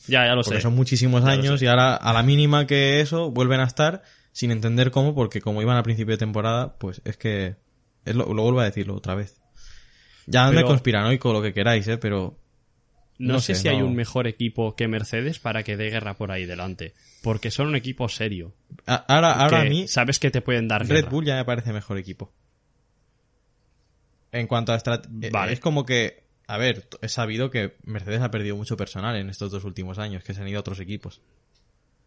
[0.09, 0.62] Ya, ya lo Porque sé.
[0.62, 4.51] son muchísimos Ya años y ahora a la mínima que eso vuelven a estar sin
[4.51, 7.55] entender cómo, porque como iban al principio de temporada, pues es que
[8.05, 9.40] es lo, lo vuelvo a decirlo otra vez.
[10.27, 12.38] Ya ande Pero- conspiranoico lo que queráis, eh, pero
[13.18, 16.14] No, No sé, sé, si hay un mejor equipo que Mercedes para que dé guerra
[16.14, 16.94] por ahí delante.
[17.22, 18.55] Porque son un equipo serio.
[18.87, 21.11] a- ahora, ahora a mí sabes que te pueden dar Red guerra.
[21.11, 22.33] Bull ya me parece mejor equipo.
[24.33, 25.53] En cuanto a estrategia, Vale.
[25.53, 29.51] es como que, a ver, es sabido que Mercedes ha perdido mucho personal en estos
[29.51, 31.20] dos últimos años, que se han ido a otros equipos.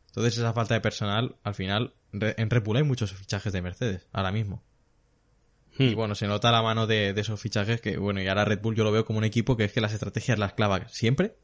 [0.08, 4.08] Entonces esa falta de personal, al final, en Red Bull hay muchos fichajes de Mercedes,
[4.12, 4.64] ahora mismo.
[5.78, 5.84] Hmm.
[5.84, 8.60] Y bueno, se nota la mano de, de esos fichajes que, bueno, y ahora Red
[8.62, 11.36] Bull yo lo veo como un equipo que es que las estrategias las clava siempre.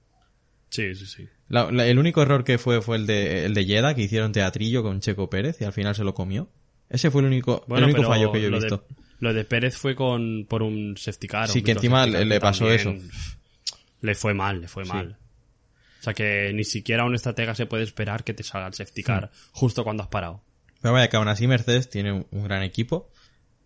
[0.70, 1.28] Sí, sí, sí.
[1.50, 4.32] La- la- el único error que fue fue el de, el de Jeddah, que hicieron
[4.32, 6.50] teatrillo con Checo Pérez y al final se lo comió.
[6.90, 8.86] Ese fue el único, Bueno, el único fallo que yo he visto.
[8.90, 11.50] De, lo de Pérez fue con por un safety car.
[11.50, 13.36] Sí, que encima le- pasó pff,
[14.02, 14.92] Le fue mal, le fue Sí.
[14.92, 15.18] mal.
[16.00, 19.04] O sea que ni siquiera un estratega se puede esperar que te salga el safety
[19.04, 20.42] car justo cuando has parado.
[20.82, 23.12] Pero vaya que aún así Mercedes tiene un gran equipo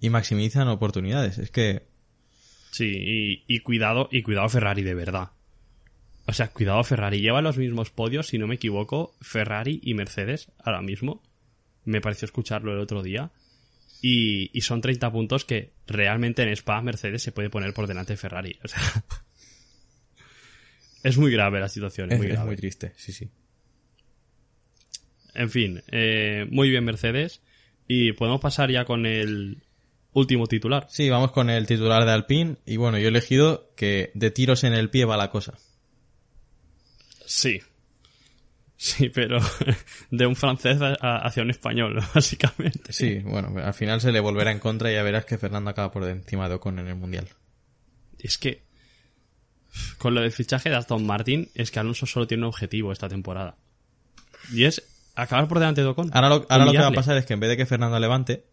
[0.06, 1.38] y maximizan oportunidades.
[1.40, 1.84] Es que
[2.72, 5.32] Sí, y, y cuidado, y cuidado Ferrari de verdad.
[6.28, 7.22] O sea, cuidado Ferrari.
[7.22, 11.24] Lleva los mismos podios, si no me equivoco, Ferrari y Mercedes ahora mismo.
[11.86, 13.32] Me pareció escucharlo el otro día.
[14.02, 18.14] Y, y son 30 puntos que realmente en Spa Mercedes se puede poner por delante
[18.14, 18.60] de Ferrari.
[18.64, 18.80] O sea,
[21.04, 22.10] es muy grave la situación.
[22.12, 22.48] Es, Es, muy es grave.
[22.48, 23.30] muy triste, sí, sí.
[25.34, 27.42] En fin, eh, muy bien Mercedes.
[27.88, 29.64] Y podemos pasar ya con el
[30.16, 30.88] último titular.
[30.90, 32.56] Sí, vamos con el titular de Alpine.
[32.66, 35.54] Y bueno, yo he elegido que de tiros en el pie va la cosa.
[37.26, 37.62] Sí.
[38.78, 39.40] Sí, pero
[40.12, 42.94] de un francés hacia un español, básicamente.
[42.94, 45.92] Sí, bueno, al final se le volverá en contra y ya verás que Fernando acaba
[45.92, 47.28] por encima de Ocon en el Mundial.
[48.18, 48.64] Es que
[49.98, 53.10] con lo del fichaje de Aston Martin es que Alonso solo tiene un objetivo esta
[53.10, 53.58] temporada.
[54.54, 54.82] Y es
[55.14, 56.10] acabar por delante de Ocon.
[56.14, 58.00] Ahora lo, ahora lo que va a pasar es que en vez de que Fernando
[58.00, 58.46] levante,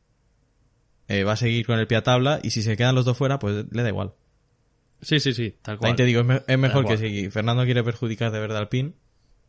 [1.08, 3.16] eh, va a seguir con el pie a tabla y si se quedan los dos
[3.16, 4.12] fuera, pues le da igual.
[5.00, 5.90] Sí, sí, sí, tal cual.
[5.90, 8.68] También te digo, es, me- es mejor que si Fernando quiere perjudicar de verdad al
[8.68, 8.94] PIN,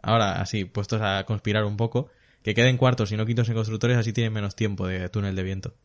[0.02, 2.10] ahora así, puestos a conspirar un poco,
[2.42, 5.44] que queden cuartos y no quintos en constructores, así tienen menos tiempo de túnel de
[5.44, 5.76] viento.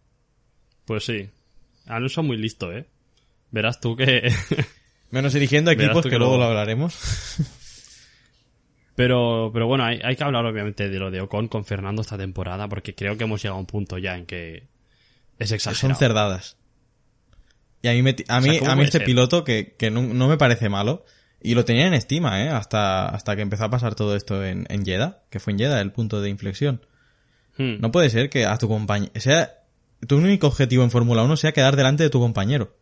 [0.86, 1.28] Pues sí.
[1.86, 2.86] Alonso muy listo, ¿eh?
[3.50, 4.32] Verás tú que...
[5.10, 6.94] Menos eligiendo equipos que, que luego luego- lo hablaremos.
[8.94, 12.18] pero, pero bueno, hay, hay que hablar obviamente de lo de Ocon con Fernando esta
[12.18, 14.66] temporada porque creo que hemos llegado a un punto ya en que
[15.38, 15.98] es Son exagerado.
[15.98, 16.56] cerdadas.
[17.82, 19.06] Y a mí, me a O sea, mí, ¿cómo a mí este ser?
[19.06, 21.04] piloto que, que no, no me parece malo.
[21.40, 22.48] Y lo tenía en estima, ¿eh?
[22.48, 25.80] Hasta, hasta que empezó a pasar todo esto en, en Jeddah, que fue en Jeddah
[25.80, 26.84] el punto de inflexión.
[27.56, 27.76] Hmm.
[27.80, 29.54] No puede ser que a tu compañero, sea,
[30.06, 32.76] tu único objetivo en Fórmula 1 sea quedar delante de tu compañero.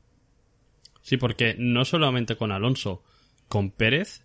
[1.03, 3.03] Sí, porque no solamente con Alonso,
[3.49, 4.23] con Pérez,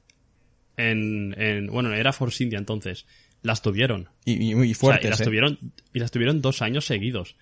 [0.77, 3.05] en, en bueno, era Force India entonces,
[3.43, 4.09] las tuvieron.
[4.23, 5.25] Y, y, y O sea, y fuertes, las ¿eh?
[5.25, 5.59] tuvieron,
[5.93, 7.35] y las tuvieron dos años seguidos.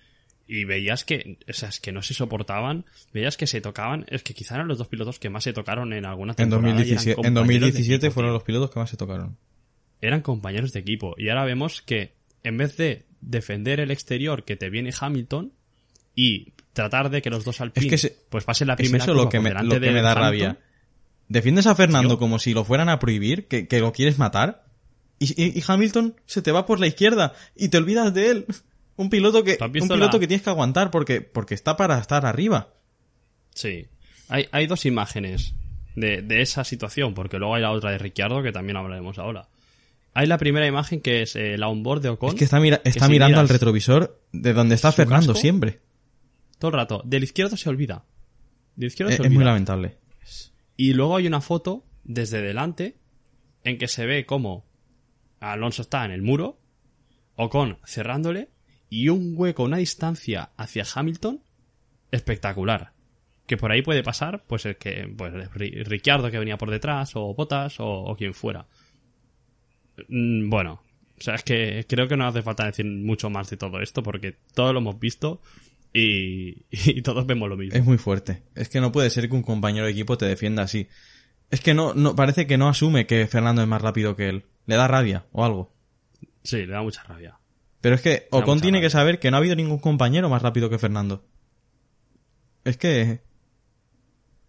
[0.52, 4.24] Y veías que, o sea, es que no se soportaban, veías que se tocaban, es
[4.24, 6.68] que quizá eran los dos pilotos que más se tocaron en alguna En temporada.
[6.70, 9.36] eran 2017, en compañeros de 2017 equipo, fueron los pilotos que más se tocaron.
[10.00, 11.14] Eran compañeros de equipo.
[11.16, 15.52] Y ahora vemos que, en vez de defender el exterior que te viene Hamilton,
[16.16, 19.14] y tratar de que los dos Alpine, que se- pues pasen la Es primera eso
[19.14, 20.14] lo que me, lo que me da Hamilton.
[20.16, 20.58] rabia.
[21.28, 22.18] Defiendes a Fernando Tío.
[22.18, 24.64] como si lo fueran a prohibir, que, que lo quieres matar,
[25.20, 28.46] y- y Hamilton se te va por la izquierda y te olvidas de él.
[29.00, 31.76] Un piloto que, ¿Tú has un piloto la- que tienes que aguantar porque, porque está
[31.76, 32.74] para estar arriba.
[33.54, 33.86] Sí.
[34.28, 35.54] Hay, hay dos imágenes
[35.96, 39.48] de, de esa situación, porque luego hay la otra de Ricciardo, que también hablaremos ahora.
[40.12, 42.30] Hay la primera imagen que es eh, la onboard de Ocon.
[42.30, 45.80] Es que está, mira- está mirando al retrovisor de donde está Fernando casco, siempre.
[46.58, 47.02] Todo el rato.
[47.04, 48.04] Del izquierdo se olvida.
[48.76, 49.50] Del izquierdo Es, se es muy olvida.
[49.50, 49.96] lamentable.
[50.76, 52.96] Y luego hay una foto desde delante
[53.64, 54.66] en que se ve como
[55.40, 56.58] Alonso está en el muro,
[57.36, 58.50] Ocon cerrándole
[58.90, 61.40] y un hueco, una distancia hacia Hamilton
[62.10, 62.92] espectacular.
[63.46, 67.12] Que por ahí puede pasar, pues el que, pues Ri- Ricciardo que venía por detrás,
[67.14, 68.66] o Botas, o, o quien fuera.
[70.08, 70.82] Mm, Bueno,
[71.18, 74.02] o sea, es que creo que no hace falta decir mucho más de todo esto,
[74.02, 75.40] porque todo lo hemos visto
[75.92, 77.76] y, y todos vemos lo mismo.
[77.76, 78.42] Es muy fuerte.
[78.54, 80.88] Es que no puede ser que un compañero de equipo te defienda así.
[81.50, 84.44] Es que no, no, parece que no asume que Fernando es más rápido que él.
[84.66, 85.72] Le da rabia o algo.
[86.44, 87.39] Sí, le da mucha rabia.
[87.80, 90.68] Pero es que Ocon tiene que saber que no ha habido ningún compañero más rápido
[90.68, 91.24] que Fernando.
[92.64, 93.20] Es que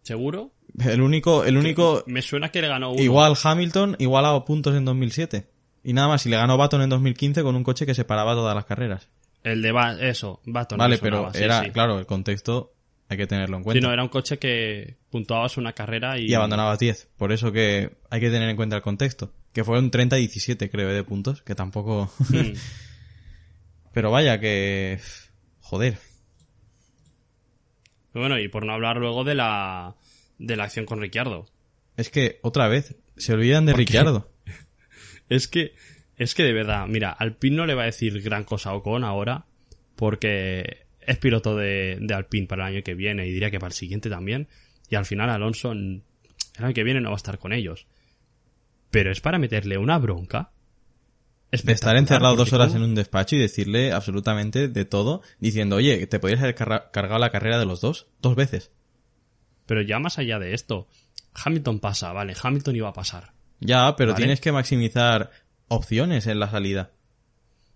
[0.02, 0.52] ¿Seguro?
[0.80, 3.02] el único, el único, Me suena que le ganó uno.
[3.02, 5.48] igual Hamilton, igualado puntos en 2007.
[5.84, 8.54] Y nada más, y le ganó Baton en 2015 con un coche que separaba todas
[8.56, 9.10] las carreras.
[9.44, 10.78] El de Ba- eso, Baton.
[10.78, 11.72] vale, pero sí, era, sí.
[11.72, 12.74] claro, el contexto
[13.10, 13.88] hay que tenerlo en Sí, cuenta.
[13.88, 16.28] no, era un coche que puntuabas una carrera y...
[16.30, 17.10] Y abandonaba 10.
[17.18, 19.34] Por eso que hay que tener en cuenta el contexto.
[19.54, 21.42] Que fueron 30-17, creo, de puntos.
[21.42, 22.12] Que tampoco...
[22.30, 22.36] Mm.
[23.94, 25.00] Pero vaya que...
[25.60, 25.98] Joder.
[28.14, 29.96] Bueno, y por no hablar luego de la,
[30.38, 31.48] de la acción con Ricciardo.
[31.98, 33.74] Es que, otra vez, se olvidan de.
[33.74, 34.30] Ricciardo.
[35.30, 35.76] Es que,
[36.18, 39.06] es que de verdad, mira, Alpine no le va a decir gran cosa a Ocon
[39.06, 39.46] ahora,
[39.96, 43.70] porque es piloto de, de Alpine para el año que viene y diría que para
[43.70, 44.50] el siguiente también.
[44.89, 46.04] Y al final Alonso el
[46.58, 47.88] año que viene no va a estar con ellos.
[48.89, 50.51] Pero es para meterle una bronca.
[51.52, 56.08] De estar encerrado dos horas en un despacho y decirle absolutamente de todo, diciendo, oye,
[56.08, 58.72] te podrías haber carga- cargado la carrera de los dos, dos veces.
[59.66, 60.88] Pero ya más allá de esto,
[61.34, 63.34] Hamilton pasa, vale, Hamilton iba a pasar.
[63.60, 64.24] Ya, pero Vale.
[64.24, 65.32] tienes que maximizar
[65.68, 66.91] opciones en la salida.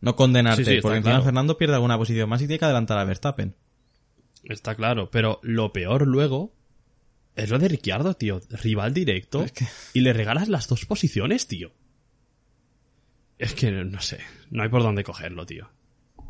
[0.01, 1.25] No condenarte, Sí, sí, porque encima claro.
[1.25, 3.55] Fernando pierde alguna posición más y tiene que adelantar a Verstappen.
[4.43, 6.53] Está claro, pero lo peor luego
[7.35, 8.39] es lo de Ricciardo, tío.
[8.49, 9.43] Rival directo.
[9.43, 11.71] Es que- Y le regalas las dos posiciones, tío.
[13.37, 14.19] Es que no sé.
[14.49, 15.69] No hay por dónde cogerlo, tío.
[16.17, 16.25] No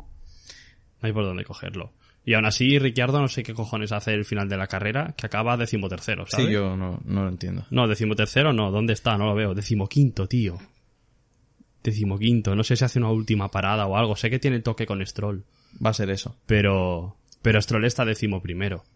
[1.02, 1.92] hay por dónde cogerlo.
[2.24, 5.26] Y aún así, Ricciardo no sé qué cojones hace el final de la carrera, que
[5.26, 6.46] acaba decimotercero, ¿sabes?
[6.46, 7.64] Sí, yo no, no lo entiendo.
[7.70, 8.72] No, decimotercero no.
[8.72, 9.16] ¿Dónde está?
[9.16, 9.54] No lo veo.
[9.54, 10.58] Decimoquinto, tío.
[11.84, 12.56] decimoquinto.
[12.56, 14.16] No sé si hace una última parada o algo.
[14.16, 15.44] Sé que tiene toque con Stroll.
[15.84, 16.36] Va a ser eso.
[16.46, 18.84] Pero, pero Stroll está décimo primero.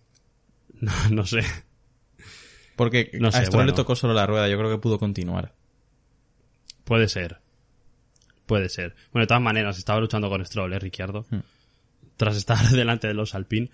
[0.81, 1.43] No, no sé.
[2.75, 5.53] Porque No a sé, Stroll le tocó solo la rueda, yo creo que pudo continuar.
[6.85, 7.40] Puede ser.
[8.51, 8.97] Puede ser.
[9.13, 11.25] Bueno, de todas maneras, estaba luchando con Stroll, ¿eh, Ricciardo?
[11.31, 11.39] Hmm.
[12.17, 13.71] Tras estar delante de los Alpine.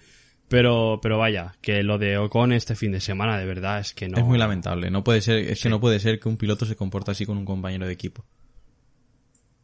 [0.49, 4.07] Pero, pero vaya, que lo de Ocon este fin de semana, de verdad, es que
[4.07, 4.19] no.
[4.19, 4.91] Es muy lamentable.
[4.91, 5.63] No puede ser, es Sí.
[5.65, 8.25] que no puede ser que un piloto se comporte así con un compañero de equipo.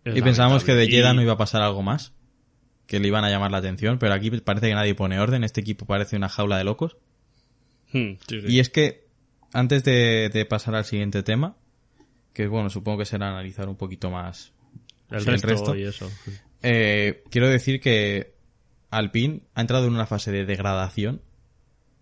[0.05, 0.89] Es y pensábamos que de.
[0.89, 2.15] Jeddah Y- no iba a pasar algo más.
[2.87, 5.45] Que le iban a llamar la atención, pero aquí parece que nadie pone orden.
[5.45, 6.97] Este equipo parece una jaula de locos.
[7.93, 8.47] Hmm, sí, sí.
[8.49, 9.07] Y es que,
[9.53, 11.55] antes de, de pasar al siguiente tema,
[12.33, 14.52] que bueno, supongo que será analizar un poquito más
[15.13, 16.11] el, sí, el resto y eso.
[16.63, 18.35] Eh, quiero decir que
[18.91, 21.23] Alpine ha entrado en una fase de degradación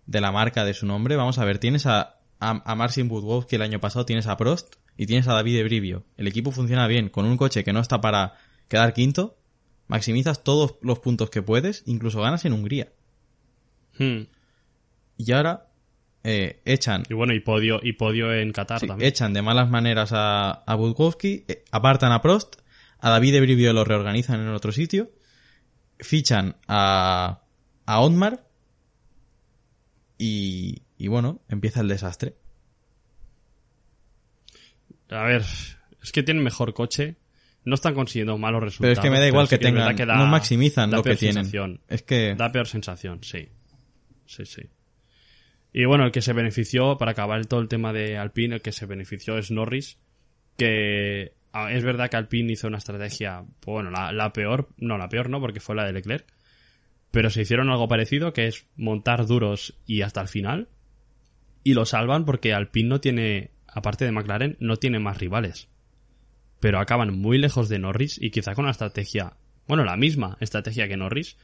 [0.05, 1.15] de la marca de su nombre.
[1.15, 4.75] Vamos a ver, tienes a, a, a Marcin Budwowski el año pasado, tienes a Prost
[4.97, 6.03] y tienes a David Brivio.
[6.17, 8.35] El equipo funciona bien con un coche que no está para
[8.67, 9.37] quedar quinto.
[9.87, 12.89] Maximizas todos los puntos que puedes, incluso ganas en Hungría.
[13.97, 14.21] Hmm.
[15.17, 15.67] Y ahora
[16.23, 19.07] eh, echan Y bueno, y podio, y podio en Qatar Sí, también.
[19.09, 22.55] echan de malas maneras a, a Budkowski, eh, apartan a Prost,
[23.01, 25.11] a David Brivio lo reorganizan en otro sitio,
[25.99, 27.41] fichan a,
[27.85, 28.45] a Otmar
[30.17, 32.35] y, y bueno, empieza el desastre.
[35.09, 35.43] A ver,
[36.01, 37.17] es que tienen mejor coche.
[37.63, 38.95] No están consiguiendo malos resultados.
[38.95, 41.19] Pero es que me da igual que tengan, da- no maximizan da lo que peor
[41.19, 41.35] tienen.
[41.45, 41.81] sensación.
[41.87, 43.49] Es que Da peor sensación, sí.
[44.25, 44.63] Sí, sí.
[45.73, 48.71] Y bueno, el que se benefició, para acabar todo el tema de Alpine, el que
[48.71, 49.97] se benefició es Norris,
[50.57, 51.33] que
[51.69, 55.29] es verdad que Alpine hizo una estrategia, pues bueno, la, la peor, no, la peor
[55.29, 56.25] no, porque fue la de Leclerc,
[57.11, 60.69] pero se hicieron algo parecido, que es montar duros y hasta el final,
[61.63, 65.67] y lo salvan porque Alpine no tiene, aparte de McLaren, no tiene más rivales.
[66.59, 69.33] Pero acaban muy lejos de Norris y quizá con una estrategia,
[69.67, 71.37] bueno, la misma estrategia que Norris,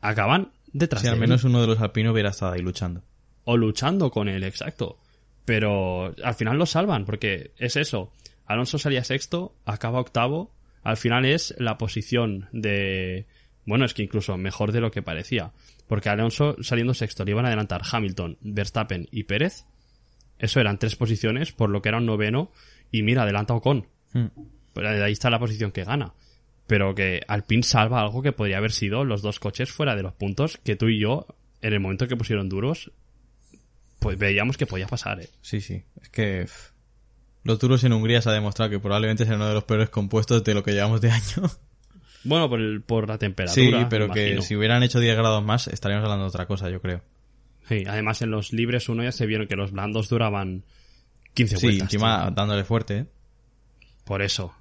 [0.00, 1.20] acaban detrás si de al él.
[1.20, 3.02] menos uno de los alpinos hubiera estado ahí luchando.
[3.44, 4.98] o luchando con él, exacto.
[5.44, 8.12] Pero al final lo salvan, porque es eso.
[8.46, 10.54] Alonso salía sexto, acaba octavo.
[10.82, 13.26] Al final es la posición de.
[13.64, 15.52] Bueno, es que incluso mejor de lo que parecía.
[15.88, 19.64] Porque Alonso saliendo sexto le iban a adelantar Hamilton, Verstappen y Pérez.
[20.38, 22.52] Eso eran tres posiciones, por lo que era un noveno.
[22.92, 23.86] Y mira, adelanta Ocon.
[24.74, 26.14] De ahí está la posición que gana.
[26.66, 30.14] Pero que Alpine salva algo que podría haber sido los dos coches fuera de los
[30.14, 31.26] puntos que tú y yo,
[31.62, 32.92] en el momento que pusieron duros,
[33.98, 35.28] pues veíamos que podía pasar, ¿eh?
[35.40, 35.82] Sí, sí.
[36.00, 36.46] Es que
[37.46, 40.42] los duros en Hungría se ha demostrado que probablemente sea uno de los peores compuestos
[40.44, 41.50] de lo que llevamos de año.
[42.24, 43.78] Bueno, por, el- por la temperatura.
[43.80, 46.80] sí, pero que si hubieran hecho 10 grados más estaríamos hablando de otra cosa, yo
[46.82, 47.00] creo.
[47.68, 50.64] Sí, además en los libres uno ya se vieron que los blandos duraban
[51.34, 51.84] 15 Sí, vueltas.
[51.86, 52.30] encima tío.
[52.32, 53.06] dándole fuerte, ¿eh?
[54.04, 54.54] Por eso.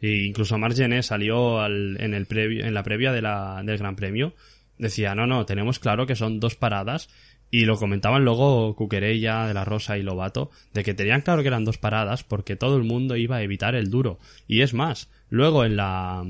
[0.00, 3.96] Y incluso Margené salió al- en, el previo, en la previa de la, del Gran
[3.96, 4.34] Premio.
[4.78, 7.08] Decía, no, no, tenemos claro que son dos paradas.
[7.50, 11.48] Y lo comentaban luego Cuquerella, De La Rosa y Lobato, de que tenían claro que
[11.48, 14.18] eran dos paradas porque todo el mundo iba a evitar el duro.
[14.48, 16.24] Y es más, luego en la,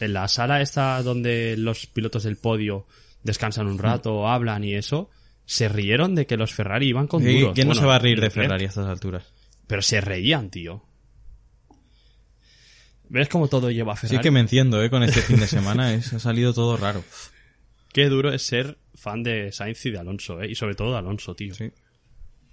[0.00, 2.86] en la sala esta donde los pilotos del podio
[3.22, 5.10] descansan un rato, hablan y eso,
[5.46, 7.52] se rieron de que los Ferrari iban con duros.
[7.54, 9.24] ¿Quién no se va a reír de Leclerc, Ferrari a estas alturas?
[9.66, 10.84] Pero se reían, tío.
[13.08, 14.16] ¿Ves cómo todo lleva a Ferrari?
[14.16, 14.90] Sí que me enciendo, ¿eh?
[14.90, 15.94] Con este fin de semana.
[15.94, 17.04] Es, ha salido todo raro.
[17.92, 20.50] Qué duro es ser fan de Sainz y de Alonso, ¿eh?
[20.50, 21.54] Y sobre todo de Alonso, tío.
[21.54, 21.70] Sí.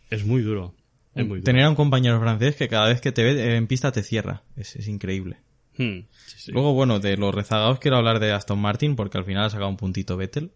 [0.09, 0.75] Es muy duro.
[1.15, 1.43] Es muy duro.
[1.43, 4.43] Tener a un compañero francés que cada vez que te ve en pista te cierra.
[4.55, 5.37] Es, es increíble.
[5.77, 6.51] Hmm, sí, sí.
[6.51, 9.69] Luego, bueno, de los rezagados quiero hablar de Aston Martin porque al final ha sacado
[9.69, 10.51] un puntito Vettel.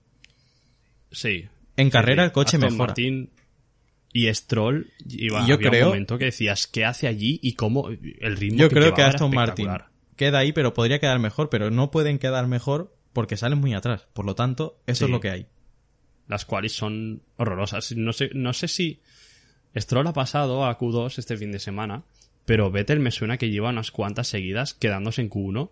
[1.12, 1.46] Sí.
[1.78, 2.88] En carrera el coche Aston mejora.
[2.88, 3.30] Martin
[4.14, 7.40] y Stroll iba, yo había creo- un momento que decías, ¿qué hace allí?
[7.44, 9.70] Y cómo el ritmo Yo que creo que Aston Martin
[10.16, 14.08] queda ahí, pero podría quedar mejor, pero no pueden quedar mejor porque salen muy atrás.
[14.14, 15.04] Por lo tanto, eso Sí.
[15.06, 15.48] es lo que hay.
[16.28, 17.96] Las cuales son horrorosas.
[17.96, 19.00] No sé, no sé si
[19.76, 22.04] Stroll ha pasado a Q2 este fin de semana,
[22.46, 25.72] pero Vettel me suena que lleva unas cuantas seguidas quedándose en Q1.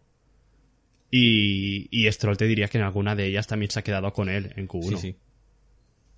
[1.10, 4.30] Y, y Stroll te diría que en alguna de ellas también se ha quedado con
[4.30, 4.90] él en Q1.
[4.90, 5.16] Sí, sí.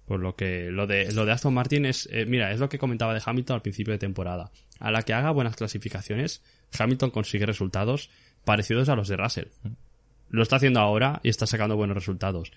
[0.05, 2.77] Por lo que lo de, lo de Aston Martin es, eh, mira, es lo que
[2.77, 4.51] comentaba de Hamilton al principio de temporada.
[4.79, 6.43] A la que haga buenas clasificaciones,
[6.77, 8.11] Hamilton consigue resultados
[8.43, 9.47] parecidos a los de Russell.
[10.29, 12.51] Lo está haciendo ahora y está sacando buenos resultados.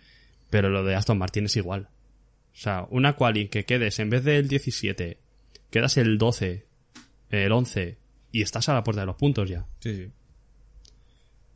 [0.51, 1.89] Pero lo de Aston Martin es igual.
[2.53, 5.19] O sea, una quali que quedes en vez del 17,
[5.71, 6.67] quedas el 12,
[7.31, 7.99] el 11
[8.33, 9.67] y estás a la puerta de los puntos ya.
[9.81, 10.11] Sí, sí.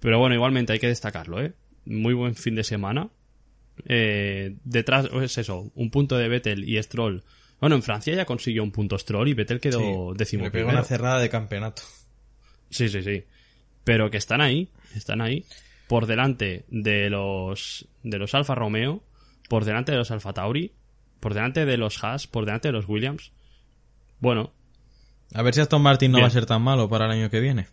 [0.01, 1.53] Pero bueno, igualmente hay que destacarlo, ¿eh?
[1.85, 3.09] Muy buen fin de semana.
[3.87, 7.25] Eh, detrás, es eso, un punto de Vettel y Stroll.
[7.61, 10.71] Bueno, en Francia ya consiguió un punto Stroll y Vettel quedó Sí, décimo Le pegó
[10.71, 11.83] una cerrada de campeonato.
[12.71, 13.25] Sí, sí, sí.
[13.85, 15.45] pero que están ahí, están ahí,
[15.89, 19.03] por delante de los, de los Alfa Romeo,
[19.49, 20.73] por delante de los Alfa Tauri,
[21.21, 23.33] por delante de los Haas, por delante de los Williams.
[24.21, 24.53] Bueno,
[25.35, 26.25] A ver si Aston Martin no Bien.
[26.25, 27.67] va a ser tan malo para el año que viene.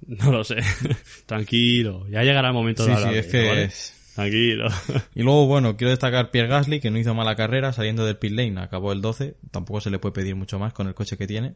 [0.06, 0.56] no lo sé.
[1.26, 4.68] Tranquilo, ya llegará el momento Sí, de sí, hablar es de que es- Tranquilo.
[5.14, 8.32] Y luego, bueno, quiero destacar Pierre Gasly, que no hizo mala carrera saliendo del pit
[8.32, 11.26] lane, acabó el 12, tampoco se le puede pedir mucho más con el coche que
[11.26, 11.54] tiene.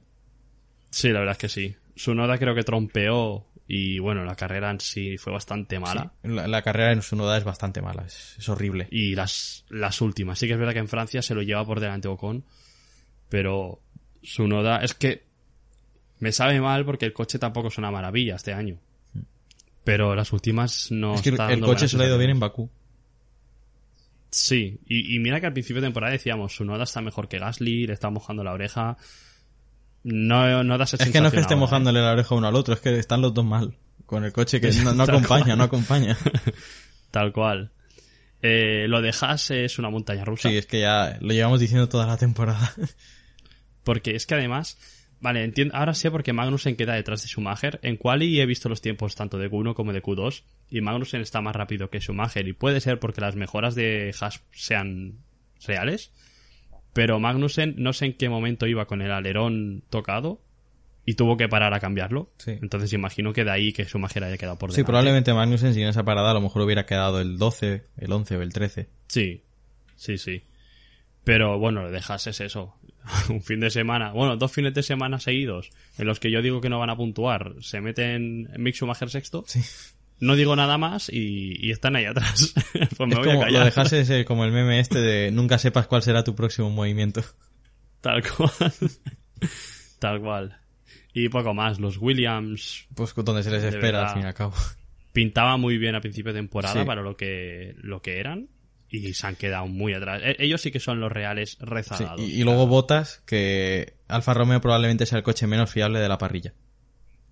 [0.90, 1.76] Sí, la verdad es que sí.
[1.96, 6.12] Su noda creo que trompeó y bueno, la carrera en sí fue bastante mala.
[6.22, 8.88] Sí, la, la carrera en su noda es bastante mala, es, es horrible.
[8.90, 10.40] Y las, las últimas.
[10.40, 12.44] Sí que es verdad que en Francia se lo lleva por delante Ocon,
[13.28, 13.80] pero
[14.24, 15.22] su noda es que
[16.18, 18.80] me sabe mal porque el coche tampoco es una maravilla este año.
[19.84, 22.18] Pero las últimas no es que el, está el dando coche se le ha ido
[22.18, 22.40] bien en.
[22.40, 22.68] Bakú.
[24.32, 27.38] Sí, y, y mira que al principio de temporada decíamos, su noda está mejor que
[27.38, 28.96] Gasly, le está mojando la oreja.
[30.02, 31.66] No, no da esa Es que no es que esté ahora, ¿eh?
[31.66, 33.74] mojándole la oreja uno al otro, es que están los dos mal.
[34.06, 35.58] Con el coche que no, acompaña, cual.
[35.58, 36.16] no acompaña.
[37.10, 37.70] Tal cual.
[38.42, 40.48] Eh, lo de Haas es una montaña rusa.
[40.48, 42.72] Sí, es que ya lo llevamos diciendo toda la temporada.
[43.84, 44.78] Porque es que además,
[45.20, 47.78] vale, entiendo, ahora sé por qué Magnussen queda detrás de Schumacher.
[47.82, 51.40] En quali he visto los tiempos tanto de Q1 como de Q2 y Magnussen está
[51.40, 55.18] más rápido que Schumacher y puede ser porque las mejoras de Haas sean
[55.66, 56.12] reales.
[56.92, 60.40] Pero Magnussen no sé en qué momento iba con el alerón tocado
[61.06, 62.30] y tuvo que parar a cambiarlo.
[62.38, 62.52] Sí.
[62.60, 64.86] Entonces imagino que de ahí que Schumacher haya quedado por Sí, delante.
[64.86, 68.42] probablemente Magnussen sin esa parada a lo mejor hubiera quedado el 12, el 11 o
[68.42, 68.88] el 13.
[69.06, 69.42] Sí,
[69.96, 70.42] sí, sí.
[71.24, 72.74] Pero bueno, lo dejas es eso.
[73.30, 76.60] Un fin de semana, bueno, dos fines de semana seguidos en los que yo digo
[76.60, 79.44] que no van a puntuar, se meten Mick Schumacher sexto.
[79.46, 79.60] Sí.
[80.20, 82.52] No digo nada más y, y están ahí atrás.
[82.72, 83.64] pues me es voy como a lo callar.
[83.64, 87.22] dejas ese, como el meme este de nunca sepas cuál será tu próximo movimiento.
[88.00, 88.50] Tal cual.
[89.98, 90.56] Tal cual.
[91.12, 91.80] Y poco más.
[91.80, 94.54] Los Williams Pues donde se les espera al fin y al cabo.
[95.12, 96.86] pintaban muy bien a principio de temporada Sí.
[96.86, 98.48] para lo que, lo que eran
[98.88, 100.20] y se han quedado muy atrás.
[100.24, 102.20] E- Ellos sí que son los reales Sí, rezagados.
[102.20, 106.18] y, y luego Botas, que Alfa Romeo probablemente sea el coche menos fiable de la
[106.18, 106.54] parrilla.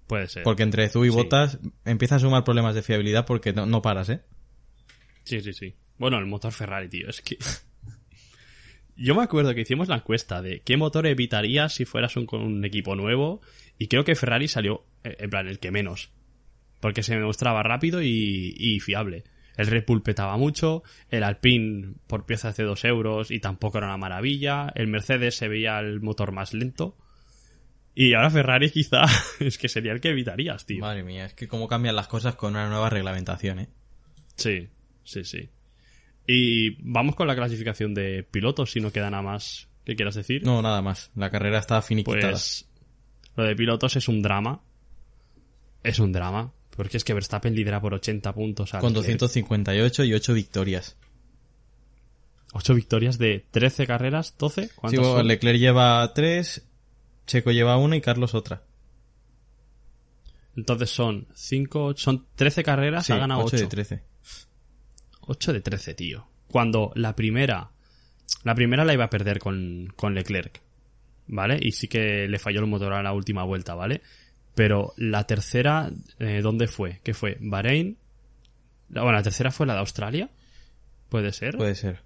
[0.08, 0.42] Puede ser.
[0.42, 1.16] Porque entre Zú y Sí.
[1.16, 4.22] Botas empieza a sumar problemas de fiabilidad porque no, no paras, ¿eh?
[5.22, 5.76] Sí, sí, sí.
[5.98, 7.36] Bueno, el motor Ferrari, tío, es que...
[8.96, 12.40] Yo me acuerdo que hicimos la encuesta de qué motor evitarías si fueras un, con
[12.40, 13.42] un equipo nuevo
[13.78, 16.10] y creo que Ferrari salió, eh, en plan, el que menos.
[16.80, 19.24] Porque se mostraba rápido y, y fiable.
[19.56, 23.88] El Red Bull petaba mucho, el Alpine por piezas de 2 euros y tampoco era
[23.88, 26.96] una maravilla, el Mercedes se veía el motor más lento.
[28.00, 29.06] Y ahora Ferrari quizá
[29.40, 30.78] es que sería el que evitarías, tío.
[30.78, 33.68] Madre mía, es que cómo cambian las cosas con una nueva reglamentación, ¿eh?
[34.36, 34.68] Sí,
[35.02, 35.48] sí, sí.
[36.24, 40.44] Y vamos con la clasificación de pilotos, si no queda nada más que quieras decir.
[40.44, 41.10] No, nada más.
[41.16, 42.30] La carrera está finiquitada.
[42.30, 42.68] pues
[43.34, 44.62] lo de pilotos es un drama.
[45.82, 46.52] Es un drama.
[46.76, 48.70] Porque es que Verstappen lidera por 80 puntos.
[48.70, 49.18] con Leclerc.
[49.18, 50.96] 258 y 8 victorias.
[52.52, 54.66] 8 victorias de 13 carreras, 12.
[54.66, 55.26] Sí, ¿Cuántas son?
[55.26, 56.67] Leclerc lleva 3,
[57.28, 58.62] Checo lleva 1 y Carlos otra.
[60.56, 63.56] Entonces son 5, son 13 carreras, Sí, ha ganado 8 8.
[63.58, 64.02] de 13.
[65.20, 66.26] 8 de 13, tío.
[66.48, 67.70] Cuando la primera.
[68.44, 70.60] La primera la iba a perder con, con Leclerc.
[71.28, 71.58] ¿Vale?
[71.60, 74.00] Y sí que le falló el motor a la última vuelta, ¿vale?
[74.54, 77.00] Pero la tercera, eh, ¿dónde fue?
[77.04, 77.36] ¿Qué fue?
[77.40, 77.98] ¿Bahrein?
[78.88, 80.30] Bueno, la tercera fue la de Australia.
[81.10, 81.56] ¿Puede ser?
[81.56, 82.00] Puede ser.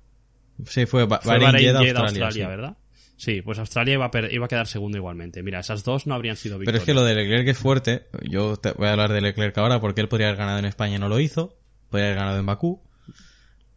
[0.66, 2.24] Sí, fue, Ba- fue Bahrein, Bahrein, Jeddah, Australia.
[2.26, 2.50] Australia, sí.
[2.50, 2.76] ¿verdad?
[3.22, 5.44] Sí, pues Australia iba a, iba a quedar segundo igualmente.
[5.44, 6.82] Mira, esas dos no habrían sido Pero victorias.
[6.82, 8.06] es que lo de Leclerc es fuerte.
[8.28, 10.96] Yo te voy a hablar de Leclerc ahora porque él podría haber ganado en España
[10.96, 11.56] y no lo hizo.
[11.88, 12.82] Podría haber ganado en Bakú.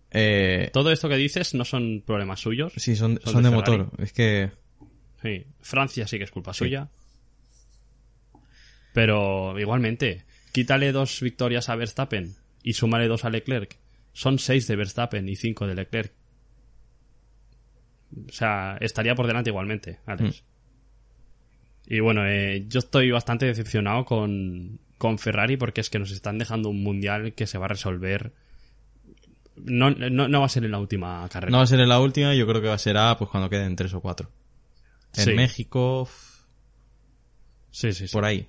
[0.10, 2.74] Eh, Todo esto que dices no son problemas suyos.
[2.76, 3.92] sí, son, son son de motor.
[4.00, 4.50] Es que
[5.22, 6.90] Sí, Francia sí que es culpa suya.
[8.94, 12.34] Pero igualmente, quítale dos victorias a Verstappen
[12.64, 13.78] y súmale dos a Leclerc.
[14.14, 16.14] Son seis de Verstappen y cinco de Leclerc.
[18.30, 20.44] O sea, estaría por delante igualmente, Alex.
[21.88, 26.38] Y bueno, eh, yo estoy bastante decepcionado con, con Ferrari porque es que nos están
[26.38, 28.34] dejando un mundial que se va a resolver.
[29.56, 31.52] No, no, no va a ser en la última carrera.
[31.52, 32.34] no va a ser en la última.
[32.34, 34.30] Yo creo que va a ser A pues cuando queden 3 o 4.
[35.18, 35.34] En Sí.
[35.34, 36.10] México,
[37.72, 38.14] sí, sí, sí.
[38.14, 38.48] por ahí.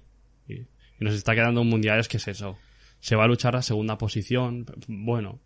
[0.48, 0.66] Y, y
[1.00, 2.58] nos está quedando un mundial, es que es eso.
[3.00, 4.66] Se va a luchar la segunda posición.
[4.88, 5.38] Bueno,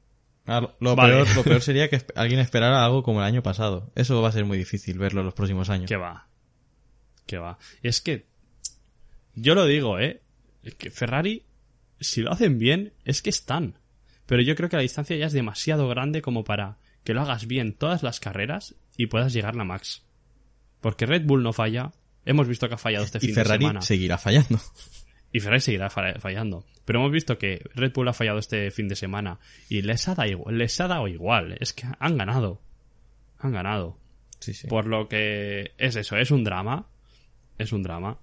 [0.47, 1.15] Ah, lo, Vale.
[1.15, 3.91] peor, lo peor sería que alguien esperara algo como el año pasado.
[3.95, 5.89] Eso va a ser muy difícil verlo en los próximos años.
[5.89, 6.27] que va.
[7.27, 7.59] Que va.
[7.83, 8.27] Es que.
[9.35, 10.23] Yo lo digo, ¿eh?
[10.79, 11.45] Que Ferrari,
[12.01, 13.79] si lo hacen bien, es que están.
[14.27, 17.47] Pero yo creo que la distancia ya es demasiado grande como para que lo hagas
[17.47, 20.03] bien todas las carreras y puedas llegar a la max.
[20.81, 21.93] Porque Red Bull no falla.
[22.25, 23.83] Hemos visto que ha fallado este y fin Ferrari de semana.
[23.83, 24.61] seguirá fallando.
[25.33, 26.65] Y Ferrari seguirá fa- fallando.
[26.85, 30.15] Pero hemos visto que Red Bull ha fallado este fin de semana y les ha,
[30.15, 31.57] dado igual, les ha dado igual.
[31.61, 32.61] Es que han ganado.
[33.39, 33.97] Han ganado.
[34.41, 34.67] Sí, sí.
[34.67, 36.89] Por lo que es eso, es un drama.
[37.59, 38.19] Es un drama.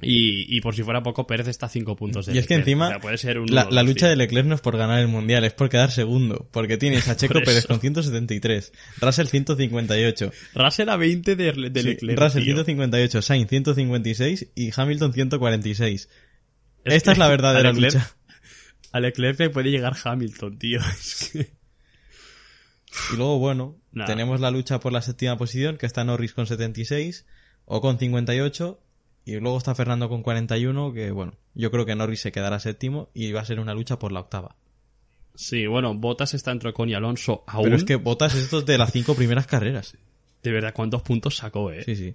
[0.00, 2.54] Y, y por si fuera poco, Pérez está a 5 puntos de Y es que
[2.54, 4.10] encima O sea, puede ser un la, lucha sí.
[4.10, 6.48] de Leclerc no es por ganar el mundial, es por quedar segundo.
[6.52, 12.16] Porque tienes a Checo Pérez con 173, Russell 158, Russell a 20 de, de Leclerc.
[12.16, 12.54] Russell tío.
[12.54, 16.08] 158, Sainz 156 y Hamilton 146.
[16.88, 18.10] Es Esta es la verdadera Leclerc- lucha.
[18.92, 20.80] A Leclerc le puede llegar Hamilton, tío.
[20.98, 21.58] Es que...
[23.12, 24.06] Y luego, bueno, Nah.
[24.06, 27.26] tenemos la lucha por la séptima posición, que está Norris con 76
[27.66, 28.80] o con 58.
[29.24, 33.10] Y luego está Fernando con 41, que bueno, yo creo que Norris se quedará séptimo
[33.12, 34.56] y va a ser una lucha por la octava.
[35.34, 37.64] Sí, bueno, Bottas está entre Ocon y Alonso aún.
[37.64, 39.96] Pero es que Botas es estos de las cinco primeras carreras.
[40.42, 41.84] De verdad, ¿cuántos puntos sacó, eh?
[41.84, 42.14] Sí, sí.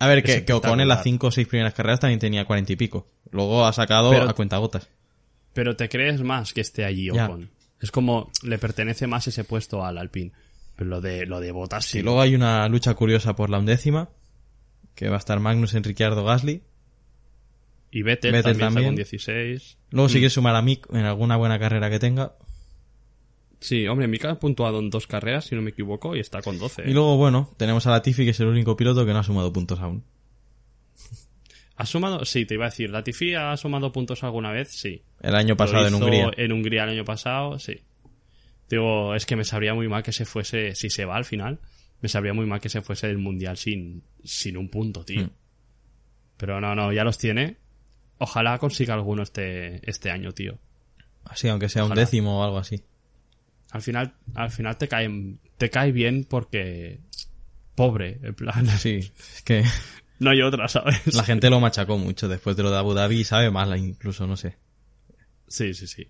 [0.00, 1.04] A ver, que, que Ocon en las espectacular.
[1.04, 3.08] cinco o seis primeras carreras también tenía cuarenta y pico.
[3.30, 4.88] Luego ha sacado Pero- a cuentagotas.
[5.54, 7.26] Pero te crees más que esté allí Ya.
[7.26, 7.50] Ocon.
[7.80, 10.32] Es como le pertenece más ese puesto al Alpine.
[10.76, 11.98] Pero lo de, lo de Bottas sí.
[11.98, 14.10] Y luego hay una lucha curiosa por la undécima,
[14.94, 16.62] que va a estar Magnus, Ricciardo, Gasly.
[17.90, 19.78] Y Vettel, Vettel también, está con 16.
[19.90, 20.10] Luego Mm.
[20.10, 22.34] si quieres sumar a Mick en alguna buena carrera que tenga.
[23.60, 26.58] Sí, hombre, Mika ha puntuado en dos carreras, si no me equivoco, y está con
[26.58, 26.82] 12.
[26.86, 29.52] Y luego, bueno, tenemos a Latifi, que es el único piloto que no ha sumado
[29.52, 30.04] puntos aún.
[31.76, 32.24] ¿Ha sumado?
[32.24, 32.90] Sí, te iba a decir.
[32.90, 34.72] ¿Latifi ha sumado puntos alguna vez?
[34.72, 35.02] Sí.
[35.20, 36.30] El año pasado Lo en Hungría.
[36.36, 37.80] En Hungría el año pasado, sí.
[38.68, 41.60] Digo, es que me sabría muy mal que se fuese, si se va al final,
[42.00, 45.24] me sabría muy mal que se fuese del mundial sin, sin un punto, tío.
[45.24, 45.30] Mm.
[46.36, 47.56] Pero no, no, ya los tiene.
[48.18, 50.58] Ojalá consiga alguno este, este año, tío.
[51.24, 52.82] Así, aunque sea un décimo o algo así.
[53.70, 55.10] Al final, al final te cae,
[55.58, 57.00] te cae bien porque
[57.74, 58.98] pobre, en plan, Sí,
[59.34, 59.64] es que
[60.20, 61.14] no hay otra, ¿sabes?
[61.14, 64.26] la gente lo machacó mucho después de lo de Abu Dhabi y sabe mal incluso,
[64.26, 64.56] no sé.
[65.46, 66.08] Sí, sí, sí.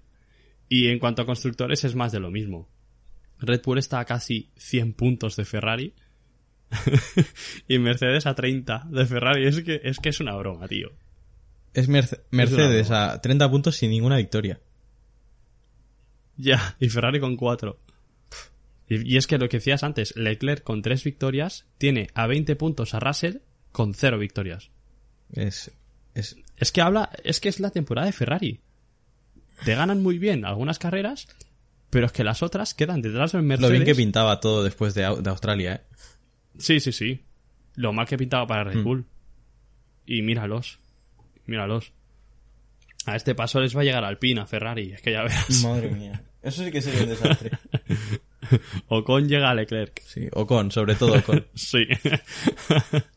[0.69, 2.69] Y en cuanto a constructores es más de lo mismo.
[3.41, 5.95] Red Bull está a casi 100 puntos de Ferrari
[7.69, 9.47] y Mercedes a 30 de Ferrari.
[9.47, 10.91] Es que es, que es una broma, tío.
[11.75, 13.13] Es Merce- Mercedes broma.
[13.13, 14.61] a 30 puntos sin ninguna victoria.
[16.39, 17.79] Ya, y Ferrari con 4.
[18.89, 22.57] Y, y es que lo que decías antes, Leclerc con 3 victorias tiene a 20
[22.57, 23.39] puntos a Russell
[23.73, 24.71] con 0 victorias.
[25.33, 25.71] Es,
[26.15, 28.61] es, Es que habla, es que es la temporada de Ferrari.
[29.65, 31.27] Te ganan muy bien algunas carreras,
[31.91, 33.69] pero es que las otras quedan detrás del Mercedes.
[33.71, 35.81] lo bien que pintaba todo después de, de Australia, ¿eh?
[36.59, 37.25] Sí, sí, sí.
[37.75, 38.85] Lo mal que pintaba para Red Mm.
[38.85, 39.07] Bull.
[40.07, 40.79] Y míralos.
[41.47, 41.93] Míralos.
[43.07, 44.93] A este paso les va a llegar Alpina, Ferrari.
[44.93, 45.63] Es que ya verás.
[45.65, 46.25] Madre mía.
[46.43, 47.51] Eso sí que sería un desastre.
[48.89, 50.01] Ocon llega a Leclerc.
[50.03, 51.47] Sí, Ocon, sobre todo Ocon.
[51.55, 51.87] Sí.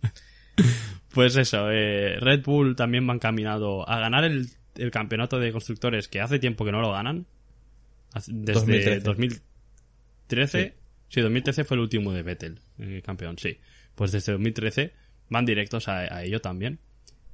[1.13, 6.07] pues eso, eh, Red Bull también va encaminado a ganar el, el campeonato de constructores
[6.07, 7.25] que hace tiempo que no lo ganan.
[8.27, 8.99] Desde 2013.
[9.01, 10.75] 2013.
[11.09, 11.21] Sí.
[11.21, 13.57] 2013 fue el último de Vettel, eh, campeón, sí.
[13.95, 14.93] Pues desde 2013
[15.29, 16.79] van directos a, a ello también.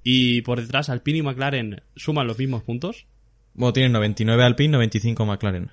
[0.04, 3.06] Y por detrás, Alpine y McLaren suman los mismos puntos.
[3.54, 5.72] Bueno, tienen 99 Alpine, 95 McLaren.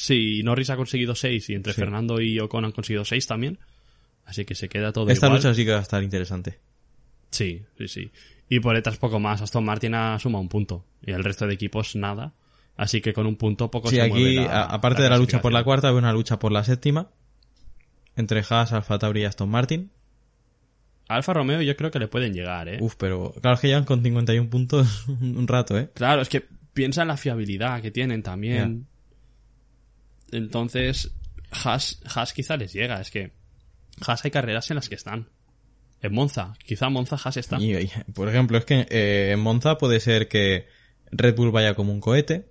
[0.00, 1.80] Sí, Norris ha conseguido 6 y entre Sí.
[1.80, 3.58] Fernando y Ocon han conseguido 6 también.
[4.24, 5.38] Así que se queda todo Esta igual.
[5.40, 6.58] lucha sí que va a estar interesante.
[7.30, 8.10] Sí, sí, sí.
[8.48, 9.42] Y por detrás poco más.
[9.42, 10.84] Aston Martin ha sumado un punto.
[11.04, 12.32] Y el resto de equipos nada.
[12.76, 15.40] Así que con un punto poco Sí, se aquí, mueve la- aparte de la lucha
[15.42, 17.08] por la cuarta, hay una lucha por la séptima.
[18.16, 19.90] Entre Haas, Alfa Tauri y Aston Martin.
[21.08, 22.78] Alfa Romeo yo creo que le pueden llegar, ¿eh?
[22.80, 25.90] Uf, pero claro es que llevan con 51 puntos un rato, ¿eh?
[25.94, 26.44] Claro, es que
[26.74, 28.86] piensa en la fiabilidad que tienen también.
[30.32, 31.10] Entonces,
[31.50, 33.00] Haas, Haas quizá les llega.
[33.00, 33.32] Es que
[34.06, 35.28] Haas hay carreras en las que están.
[36.00, 36.54] En Monza.
[36.64, 37.58] Quizá Monza Haas está.
[37.58, 40.66] Y, y, por ejemplo, es que eh, en Monza puede ser que
[41.10, 42.46] Red Bull vaya como un cohete.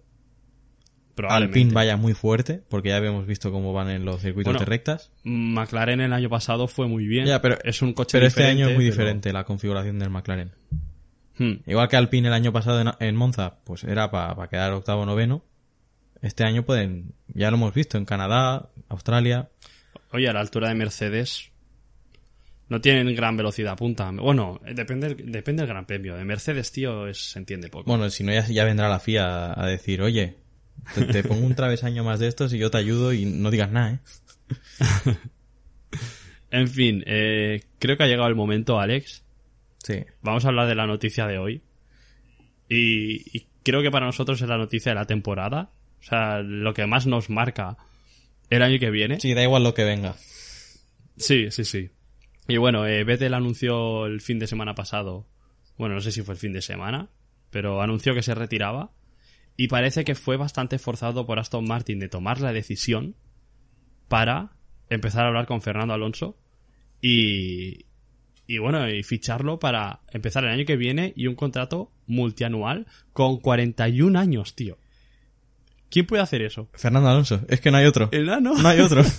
[1.28, 4.66] Alpine vaya muy fuerte, porque ya habíamos visto cómo van en los circuitos Bueno, de
[4.66, 5.12] rectas.
[5.24, 7.26] McLaren el año pasado fue muy bien.
[7.26, 10.12] Ya, pero, es un coche pero este año es muy pero- diferente la configuración del
[10.12, 10.52] McLaren.
[11.40, 11.54] Hmm.
[11.66, 15.44] Igual que Alpine el año pasado en, en Monza, pues era para quedar octavo noveno.
[16.22, 19.50] Este año pueden, ya lo hemos visto en Canadá, Australia.
[20.12, 21.52] Oye, a la altura de Mercedes
[22.70, 24.12] no tienen gran velocidad punta.
[24.12, 26.16] Bueno, depende, depende del gran premio.
[26.16, 27.90] De Mercedes, tío, es, se entiende poco.
[27.90, 30.36] Bueno, si no ya, ya vendrá la FIA a decir, oye,
[30.94, 33.72] te, te pongo un travesaño más de estos y yo te ayudo y no digas
[33.72, 35.18] nada, ¿eh?
[36.50, 39.24] En fin, eh, creo que ha llegado el momento, Alex.
[39.84, 40.06] Sí.
[40.22, 41.62] Vamos a hablar de la noticia de hoy.
[42.70, 45.72] Y, y creo que para nosotros es la noticia de la temporada.
[46.00, 47.78] O sea, lo que más nos marca
[48.50, 49.20] el año que viene.
[49.20, 50.16] Sí, da igual lo que venga.
[51.18, 51.90] Sí, sí, sí.
[52.48, 55.28] Y bueno, eh, Vettel anunció el fin de semana pasado,
[55.78, 57.10] bueno, no sé si fue el fin de semana,
[57.50, 58.92] pero anunció que se retiraba.
[59.58, 63.16] Y parece que fue bastante forzado por Aston Martin de tomar la decisión
[64.08, 64.52] para
[64.90, 66.38] empezar a hablar con Fernando Alonso
[67.02, 67.86] y,
[68.46, 73.40] y bueno, y ficharlo para empezar el año que viene y un contrato multianual con
[73.40, 74.78] 41 años, tío.
[75.90, 76.70] ¿Quién puede hacer eso?
[76.74, 78.10] Fernando Alonso, es que no hay otro.
[78.12, 78.54] El nano.
[78.56, 79.04] No hay otro.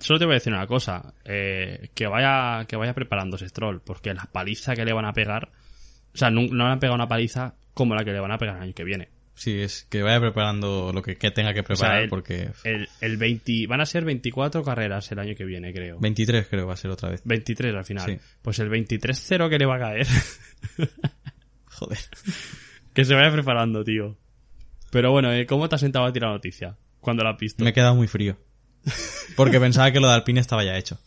[0.00, 4.12] Solo te voy a decir una cosa, eh, que vaya que vaya preparándose Stroll, porque
[4.12, 5.50] la paliza que le van a pegar,
[6.14, 8.36] o sea, no, no le han pegado una paliza como la que le van a
[8.38, 9.08] pegar el año que viene.
[9.34, 12.50] Sí, es que vaya preparando lo que, que tenga que O sea, preparar el- porque...
[12.64, 15.98] El, el 20, van a ser 24 carreras el año que viene, creo.
[16.00, 17.22] 23 creo va a ser otra vez.
[17.24, 18.04] 23 al final.
[18.04, 18.18] Sí.
[18.42, 20.06] Pues el 23-0 que le va a caer.
[21.78, 21.98] Joder.
[22.94, 24.16] que se vaya preparando, tío.
[24.90, 26.76] Pero bueno, eh, ¿cómo te has sentado a ti la noticia?
[27.00, 27.62] Cuando la has visto.
[27.62, 28.38] Me he quedado muy frío.
[29.36, 30.98] Porque pensaba que lo de Alpine estaba ya hecho.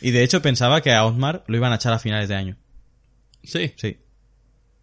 [0.00, 2.56] Y de hecho pensaba que a Otmar lo iban a echar a finales de año.
[3.42, 3.72] Sí.
[3.76, 3.98] Sí.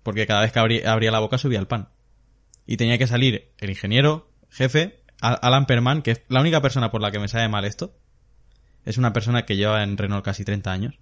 [0.04, 1.90] Porque cada vez que abrí- abría la boca subía el pan.
[2.66, 6.92] Y tenía que salir el ingeniero, jefe, Al- Alan Perman, que es la única persona
[6.92, 7.96] por la que me sabe mal esto.
[8.86, 10.96] Es una persona que lleva en Renault casi 30 años.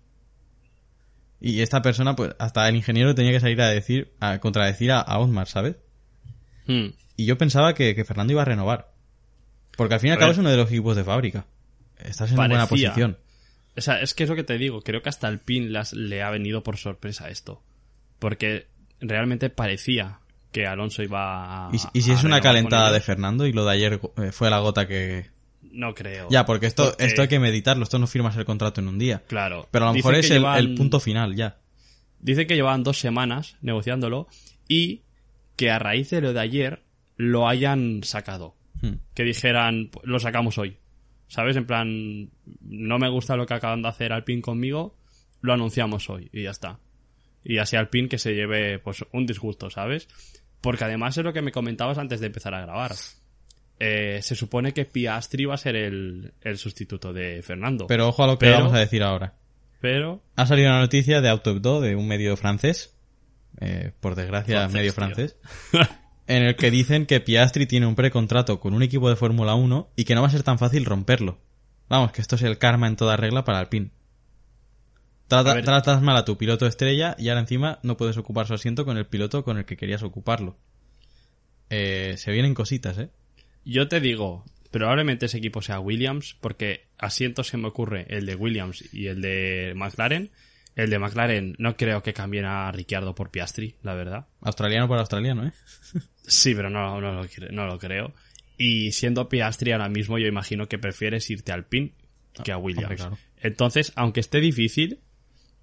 [1.42, 5.00] Y esta persona, pues, hasta el ingeniero tenía que salir a decir, a contradecir a,
[5.02, 5.76] a Otmar, ¿sabes?
[6.68, 6.90] Hmm.
[7.18, 8.92] Y yo pensaba que, que Fernando iba a renovar.
[9.76, 11.46] Porque al fin y al cabo es uno de los equipos de fábrica.
[11.98, 13.18] Estás en buena posición.
[13.76, 14.82] O sea, es que es lo que te digo.
[14.82, 17.64] Creo que hasta el PIN las, le ha venido por sorpresa esto.
[18.20, 18.68] Porque
[19.00, 20.20] realmente parecía
[20.52, 21.74] que Alonso iba a.
[21.74, 23.00] Y, si- y si a es una calentada de.
[23.02, 25.30] Fernando y lo de ayer eh, fue la gota que...
[25.62, 26.28] No creo.
[26.30, 29.00] Ya, porque esto, Porque- esto hay que meditarlo, esto no firmas el contrato en un
[29.00, 29.24] día.
[29.28, 29.68] Claro.
[29.72, 31.58] Pero a lo mejor Dicen es que el, llevan- el punto final ya.
[32.20, 34.28] Dicen que llevaban dos semanas negociándolo
[34.68, 35.02] y
[35.56, 36.84] que a raíz de lo de ayer
[37.18, 38.56] lo hayan sacado.
[38.82, 38.96] Hmm.
[39.14, 40.78] Que dijeran, "Pues, lo sacamos hoy.
[41.28, 41.56] ¿Sabes?
[41.56, 42.30] En plan,
[42.62, 44.98] no me gusta lo que acaban de hacer Alpine conmigo,
[45.40, 46.80] lo anunciamos hoy y ya está.
[47.44, 50.08] Y así Alpine que se lleve pues un disgusto, ¿sabes?
[50.60, 52.92] Porque además es lo que me comentabas antes de empezar a grabar.
[53.84, 57.88] Eh, se supone que Piastri va a ser el, el sustituto de Fernando.
[57.88, 59.34] Pero ojo a lo que Pero- vamos a decir ahora.
[59.80, 62.96] Pero Ha salido una noticia de Autobdo, de un medio francés,
[63.60, 65.38] eh, por desgracia Francés, medio francés,
[66.28, 69.90] en el que dicen que Piastri tiene un precontrato con un equipo de Fórmula 1
[69.96, 71.40] y que no va a ser tan fácil romperlo.
[71.90, 73.90] Vamos, que esto es el karma en toda regla para Alpine.
[75.28, 78.86] Trata- tratas mal a tu piloto estrella y ahora encima no puedes ocupar su asiento
[78.86, 80.58] con el piloto con el que querías ocuparlo.
[81.72, 83.10] Eh, se vienen cositas, ¿eh?
[83.64, 88.36] Yo te digo, probablemente ese equipo sea Williams, porque asientos se me ocurre el de
[88.36, 90.32] Williams y el de McLaren.
[90.76, 94.28] El de McLaren no creo que cambien a Ricciardo por Piastri, la verdad.
[94.42, 95.52] Australiano por australiano, ¿eh?
[96.24, 98.14] Sí, pero no, no, lo, no lo creo.
[98.58, 101.94] Y siendo Piastri ahora mismo, yo imagino que prefieres irte al PIN
[102.44, 102.84] que a Williams.
[102.86, 103.18] hombre, claro.
[103.42, 105.00] Entonces, aunque esté difícil,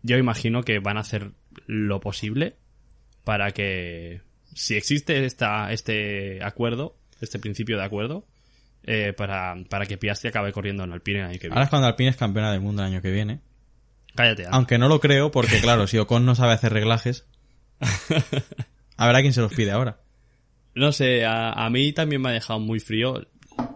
[0.02, 1.30] yo imagino que van a hacer
[1.66, 2.56] lo posible
[3.24, 4.22] para que,
[4.54, 8.26] si existe esta, este acuerdo, este principio de acuerdo,
[8.84, 11.64] eh, para, para que Piastri acabe corriendo en Alpine el año que Ahora viene.
[11.64, 13.40] es cuando Alpine es campeona del mundo el año que viene.
[14.14, 14.46] Cállate.
[14.50, 17.26] Aunque no lo creo, porque claro, si Ocon no sabe hacer reglajes,
[18.96, 19.98] a ver a quién se los pide ahora.
[20.74, 23.26] No sé, a, a mí también me ha dejado muy frío.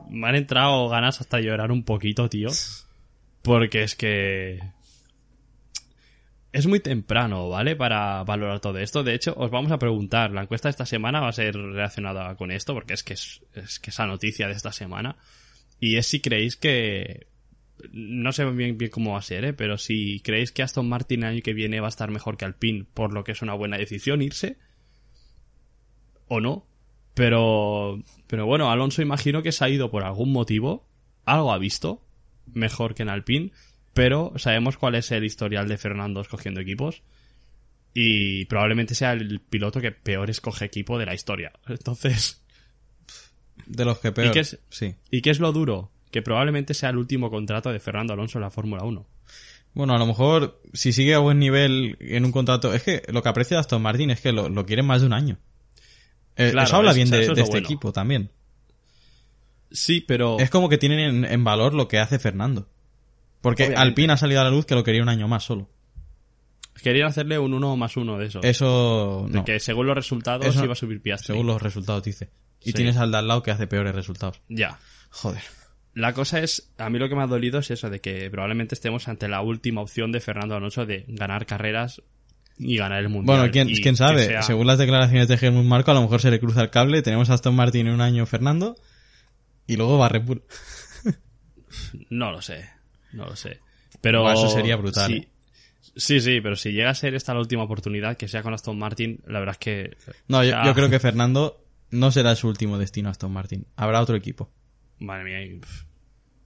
[0.08, 2.48] Me han entrado ganas hasta llorar un poquito, tío.
[3.42, 4.60] Porque es que...
[6.52, 7.76] Es muy temprano, ¿vale?
[7.76, 9.02] Para valorar todo esto.
[9.02, 10.32] De hecho, os vamos a preguntar.
[10.32, 13.42] La encuesta de esta semana va a ser relacionada con esto, porque es que es,
[13.54, 15.16] es que esa noticia de esta semana.
[15.80, 17.26] Y es si creéis que...
[17.90, 19.52] No sé bien, bien cómo va a ser, ¿eh?
[19.54, 22.44] Pero si creéis que Aston Martin el año que viene va a estar mejor que
[22.44, 24.58] Alpine, por lo que es una buena decisión irse,
[26.28, 26.66] o no.
[27.14, 30.86] Pero, pero bueno, Alonso imagino que se ha ido por algún motivo.
[31.24, 32.02] Algo ha visto.
[32.46, 33.52] Mejor que en Alpine.
[33.94, 37.02] Pero sabemos cuál es el historial de Fernando escogiendo equipos.
[37.94, 41.52] Y probablemente sea el piloto que peor escoge equipo de la historia.
[41.68, 42.42] Entonces,
[43.66, 44.28] De los que peor.
[44.28, 44.58] ¿Y qué es?
[44.70, 44.94] Sí.
[45.10, 45.90] ¿y qué es lo duro?
[46.10, 49.06] Que probablemente sea el último contrato de Fernando Alonso en la Fórmula 1.
[49.74, 52.74] Bueno, a lo mejor, si sigue a buen nivel en un contrato.
[52.74, 55.12] Es que lo que aprecia Aston Martin es que lo, lo quieren más de un
[55.14, 55.38] año.
[56.36, 57.66] Eh, Claro, eso habla bien de, eso es de lo este bueno.
[57.66, 58.30] equipo también.
[59.70, 60.38] Sí, pero...
[60.38, 62.68] Es como que tienen en, en valor lo que hace Fernando.
[63.42, 63.82] Porque Obviamente.
[63.82, 65.68] Alpine ha salido a la luz que lo quería un año más solo.
[66.82, 68.40] Querían hacerle un 1 más 1 de eso.
[68.42, 69.44] Eso De no.
[69.44, 71.26] que según los resultados Eso- iba a subir Piastri.
[71.34, 72.30] Según los resultados dice.
[72.62, 72.72] Y Sí.
[72.72, 74.40] tienes al de al lado que hace peores resultados.
[74.48, 74.78] Ya.
[75.10, 75.42] Joder.
[75.94, 78.74] La cosa es, a mí lo que me ha dolido es eso, de que probablemente
[78.74, 82.00] estemos ante la última opción de Fernando Alonso de ganar carreras
[82.58, 83.36] y ganar el mundial.
[83.38, 84.24] Bueno, quién, quién sabe.
[84.26, 87.02] sea- Según las declaraciones de Helmut Marco, a lo mejor se le cruza el cable.
[87.02, 88.76] Tenemos a Aston Martin en un año Fernando.
[89.66, 90.42] Y luego va Red Bull.
[92.10, 92.68] No lo sé,
[93.12, 93.60] no lo sé.
[94.00, 94.30] Pero...
[94.30, 95.28] Eso sería brutal, Sí, ¿eh?
[95.96, 98.78] Sí, sí, pero si llega a ser esta la última oportunidad, que sea con Aston
[98.78, 99.96] Martin, la verdad es que...
[100.28, 103.66] No, yo, creo que Fernando no será su último destino Aston Martin.
[103.76, 104.50] Habrá otro equipo.
[104.98, 105.60] Madre mía.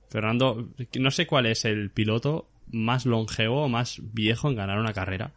[0.08, 4.92] Fernando, no sé cuál es el piloto más longevo o más viejo en ganar una
[4.92, 5.32] carrera.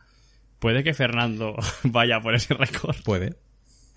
[0.59, 2.95] Puede que Fernando vaya por ese récord.
[3.03, 3.35] Puede.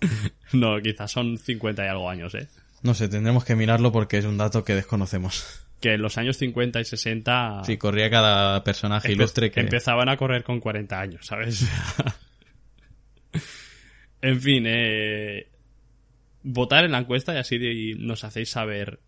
[0.51, 2.47] No, quizás son 50 y algo años, ¿eh?
[2.83, 5.62] No sé, tendremos que mirarlo porque es un dato que desconocemos.
[5.83, 9.59] Que en los años 50 y 60 Sí, corría cada personaje ilustre que...
[9.59, 11.67] empezaban a correr con 40 años, ¿sabes?
[14.21, 15.49] en fin, eh,
[16.41, 19.01] votar en la encuesta y así nos hacéis saber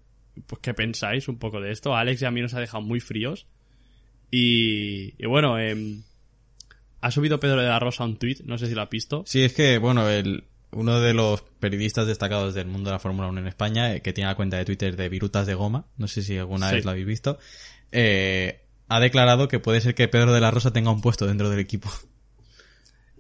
[0.48, 1.96] pues, qué pensáis un poco de esto.
[1.96, 3.48] Alex y a mí nos ha dejado muy fríos.
[4.30, 6.04] Y, y bueno, em,
[7.00, 9.24] ha subido Pedro de la Rosa un tweet, no sé si lo ha visto.
[9.26, 10.44] Sí, es que, bueno, el,
[10.76, 14.14] uno de los periodistas destacados del mundo de la Fórmula 1 en España, eh, que
[14.14, 16.76] tiene la cuenta de Twitter de Virutas de Goma, no sé si alguna Sí.
[16.76, 17.40] vez lo habéis visto,
[17.92, 21.50] eh, ha declarado que puede ser que Pedro de la Rosa tenga un puesto dentro
[21.50, 21.90] del equipo.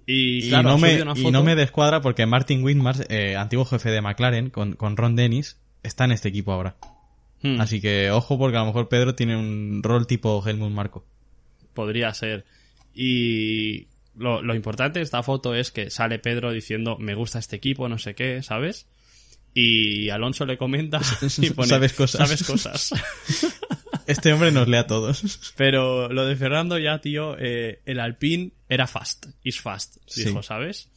[0.07, 4.01] Y, no, me, y foto- no me descuadra porque Martin Whitmars, eh, antiguo jefe de
[4.01, 6.75] McLaren, con, con Ron Dennis, está en este equipo ahora.
[7.41, 7.59] Hmm.
[7.59, 11.05] Así que ojo porque a lo mejor Pedro tiene un rol tipo Helmut Marco.
[11.73, 12.45] Podría ser.
[12.93, 13.87] Y
[14.17, 17.87] lo, lo importante de esta foto es que sale Pedro diciendo me gusta este equipo,
[17.89, 18.87] no sé qué, ¿sabes?
[19.53, 20.99] Y Alonso le comenta
[21.37, 22.19] y pone, Sabes cosas.
[22.27, 22.93] Sabes cosas.
[24.07, 25.53] Este hombre nos lee a todos.
[25.57, 30.25] Pero lo de Fernando ya, tío, eh, el Alpine era fast, is fast, Sí.
[30.25, 30.89] dijo, ¿sabes?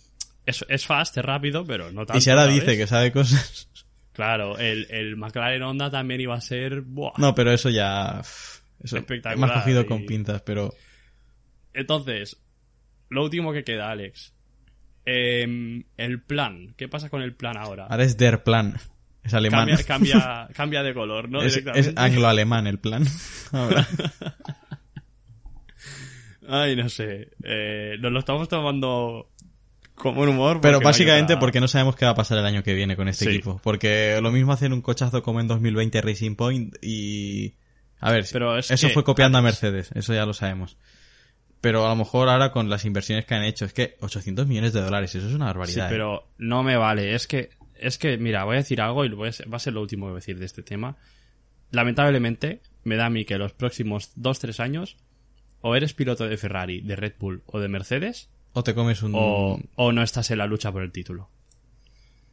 [0.44, 2.18] Es, es fast, es rápido, pero no tanto.
[2.18, 2.60] y si ahora ¿sabes?
[2.60, 3.68] dice que sabe cosas...
[4.12, 6.82] Claro, el, el McLaren Honda también iba a ser...
[6.82, 7.12] Buah.
[7.16, 8.20] No, pero eso ya...
[8.82, 10.74] Eso Espectacular, ha cogido y- con pinzas, pero...
[11.72, 12.36] Entonces,
[13.10, 14.34] lo último que queda, Alex.
[15.04, 16.74] Em, el plan.
[16.76, 17.86] ¿Qué pasa con el plan ahora?
[17.86, 18.76] Ahora es Der Plan.
[19.24, 19.68] Es alemán.
[19.68, 21.42] Cambia, cambia, cambia de color, ¿no?
[21.42, 23.06] es, es anglo-alemán el plan.
[23.52, 23.86] Ahora.
[26.48, 27.28] Ay, no sé.
[27.44, 29.30] Eh, nos lo estamos tomando
[29.94, 30.60] como un humor.
[30.62, 33.26] Pero básicamente porque no sabemos qué va a pasar el año que viene con este
[33.26, 33.30] Sí.
[33.32, 33.60] equipo.
[33.62, 37.54] Porque lo mismo hacer un cochazo como en 2020 Racing Point y...
[38.00, 40.78] A ver, Pero es eso que fue copiando a Mercedes, eso ya lo sabemos.
[41.60, 44.72] Pero a lo mejor ahora con las inversiones que han hecho, es que 800 millones
[44.72, 45.86] de dólares, eso es una Sí, barbaridad.
[45.86, 45.90] ¿eh?
[45.90, 47.14] pero no me vale.
[47.14, 49.72] Es que, es que, mira, voy a decir algo y voy a va a ser
[49.72, 50.96] lo último que voy a decir de este tema.
[51.70, 54.96] Lamentablemente, me da a mí que los próximos 2-3 años,
[55.60, 59.12] o eres piloto de Ferrari, de Red Bull o de Mercedes, O te comes un...
[59.14, 61.28] o, o no estás en la lucha por el título.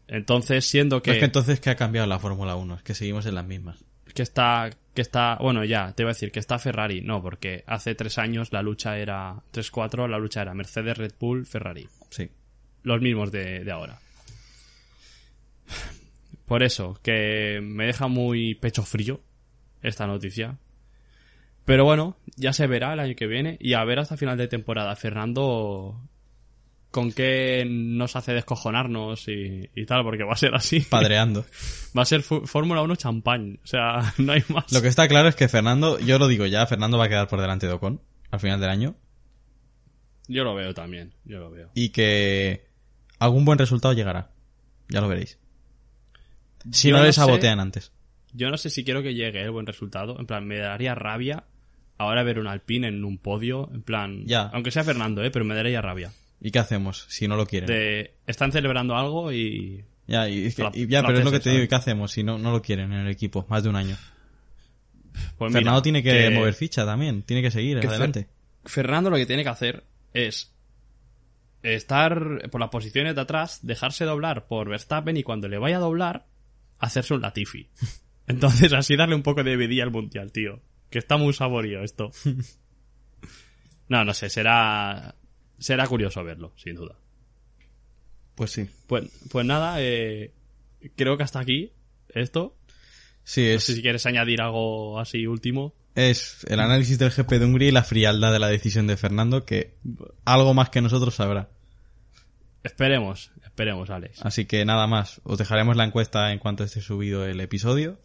[0.08, 3.26] Entonces, siendo que, Es que entonces que ha cambiado la Fórmula 1, es que seguimos
[3.26, 3.84] en las mismas.
[4.16, 7.64] Que está, que está, bueno, ya, te voy a decir que está Ferrari, no, porque
[7.68, 11.88] hace tres años la lucha era, 3-4, la lucha era Mercedes, Red Bull, Ferrari.
[12.10, 12.32] Sí.
[12.82, 14.00] Los mismos de, de ahora.
[16.46, 19.20] Por eso, que me deja muy pecho frío
[19.82, 20.58] esta noticia.
[21.66, 24.48] Pero bueno, ya se verá el año que viene y a ver hasta final de
[24.48, 26.00] temporada Fernando
[26.96, 30.80] con qué nos hace descojonarnos y, y tal, porque va a ser así.
[30.80, 31.46] Padreando.
[31.98, 33.60] Va a ser Fórmula 1 champán.
[33.64, 34.72] O sea, no hay más.
[34.72, 37.28] Lo que está claro es que Fernando, yo lo digo ya, Fernando va a quedar
[37.28, 38.96] por delante de Ocon al final del año
[40.28, 41.70] Yo lo veo también, yo lo veo.
[41.74, 42.66] y que
[43.20, 44.32] algún buen resultado llegará.
[44.90, 45.38] Ya lo veréis.
[46.72, 47.92] Si Yo no le sé- sabotean antes.
[48.34, 50.18] Yo no sé si quiero que llegue el buen resultado.
[50.20, 51.44] En plan, me daría rabia
[51.98, 53.70] ahora ver un Alpine en un podio.
[53.74, 54.50] En plan, Ya.
[54.54, 55.32] aunque sea Fernando, ¿eh?
[55.32, 56.12] pero me daría rabia.
[56.42, 57.68] ¿Y qué hacemos si no lo quieren?
[57.68, 59.84] De, están celebrando algo y...
[60.08, 61.76] Ya, y es que- Fla- y ya pero es lo que te digo, ¿y qué
[61.76, 63.46] hacemos si no, no lo quieren en el equipo?
[63.50, 63.98] Más de un año.
[65.38, 68.28] Pues mira, Fernando tiene que, mover ficha también, tiene que seguir que adelante.
[68.66, 69.84] Fer- Fernando lo que tiene que hacer
[70.14, 70.52] es
[71.64, 75.80] estar por las posiciones de atrás, dejarse doblar por Verstappen y cuando le vaya a
[75.80, 76.26] doblar,
[76.78, 77.70] hacerse un Latifi.
[78.28, 80.60] Entonces así darle un poco de vidilla al mundial, tío.
[80.90, 82.12] Que está muy saborío esto.
[83.88, 85.14] No, no sé, será
[85.60, 86.96] será curioso verlo, sin duda.
[88.36, 88.70] Pues sí.
[88.88, 90.34] Pues, pues nada, eh,
[90.96, 91.72] creo que hasta aquí
[92.10, 92.56] esto.
[93.24, 95.74] Sí, No sé si quieres añadir algo así último.
[95.96, 99.46] es el análisis del GP de Hungría y la frialdad de la decisión de Fernando,
[99.46, 99.76] que
[100.26, 101.50] algo más que nosotros sabrá.
[102.64, 104.20] Esperemos, esperemos, Alex.
[104.24, 108.00] Así que nada más, os dejaremos la encuesta en cuanto esté subido el episodio.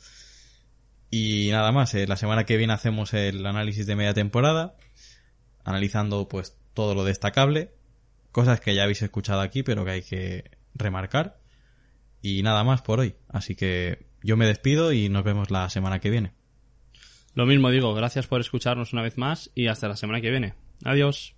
[1.10, 4.76] Y nada más, eh, la semana que viene hacemos el análisis de media temporada,
[5.64, 7.72] analizando pues todo lo destacable,
[8.32, 11.38] cosas que ya habéis escuchado aquí, pero que hay que remarcar.
[12.22, 13.14] Y nada más por hoy.
[13.28, 16.32] Así que yo me despido y nos vemos la semana que viene.
[17.34, 20.54] Lo mismo digo, gracias por escucharnos una vez más y hasta la semana que viene.
[20.84, 21.34] Adiós.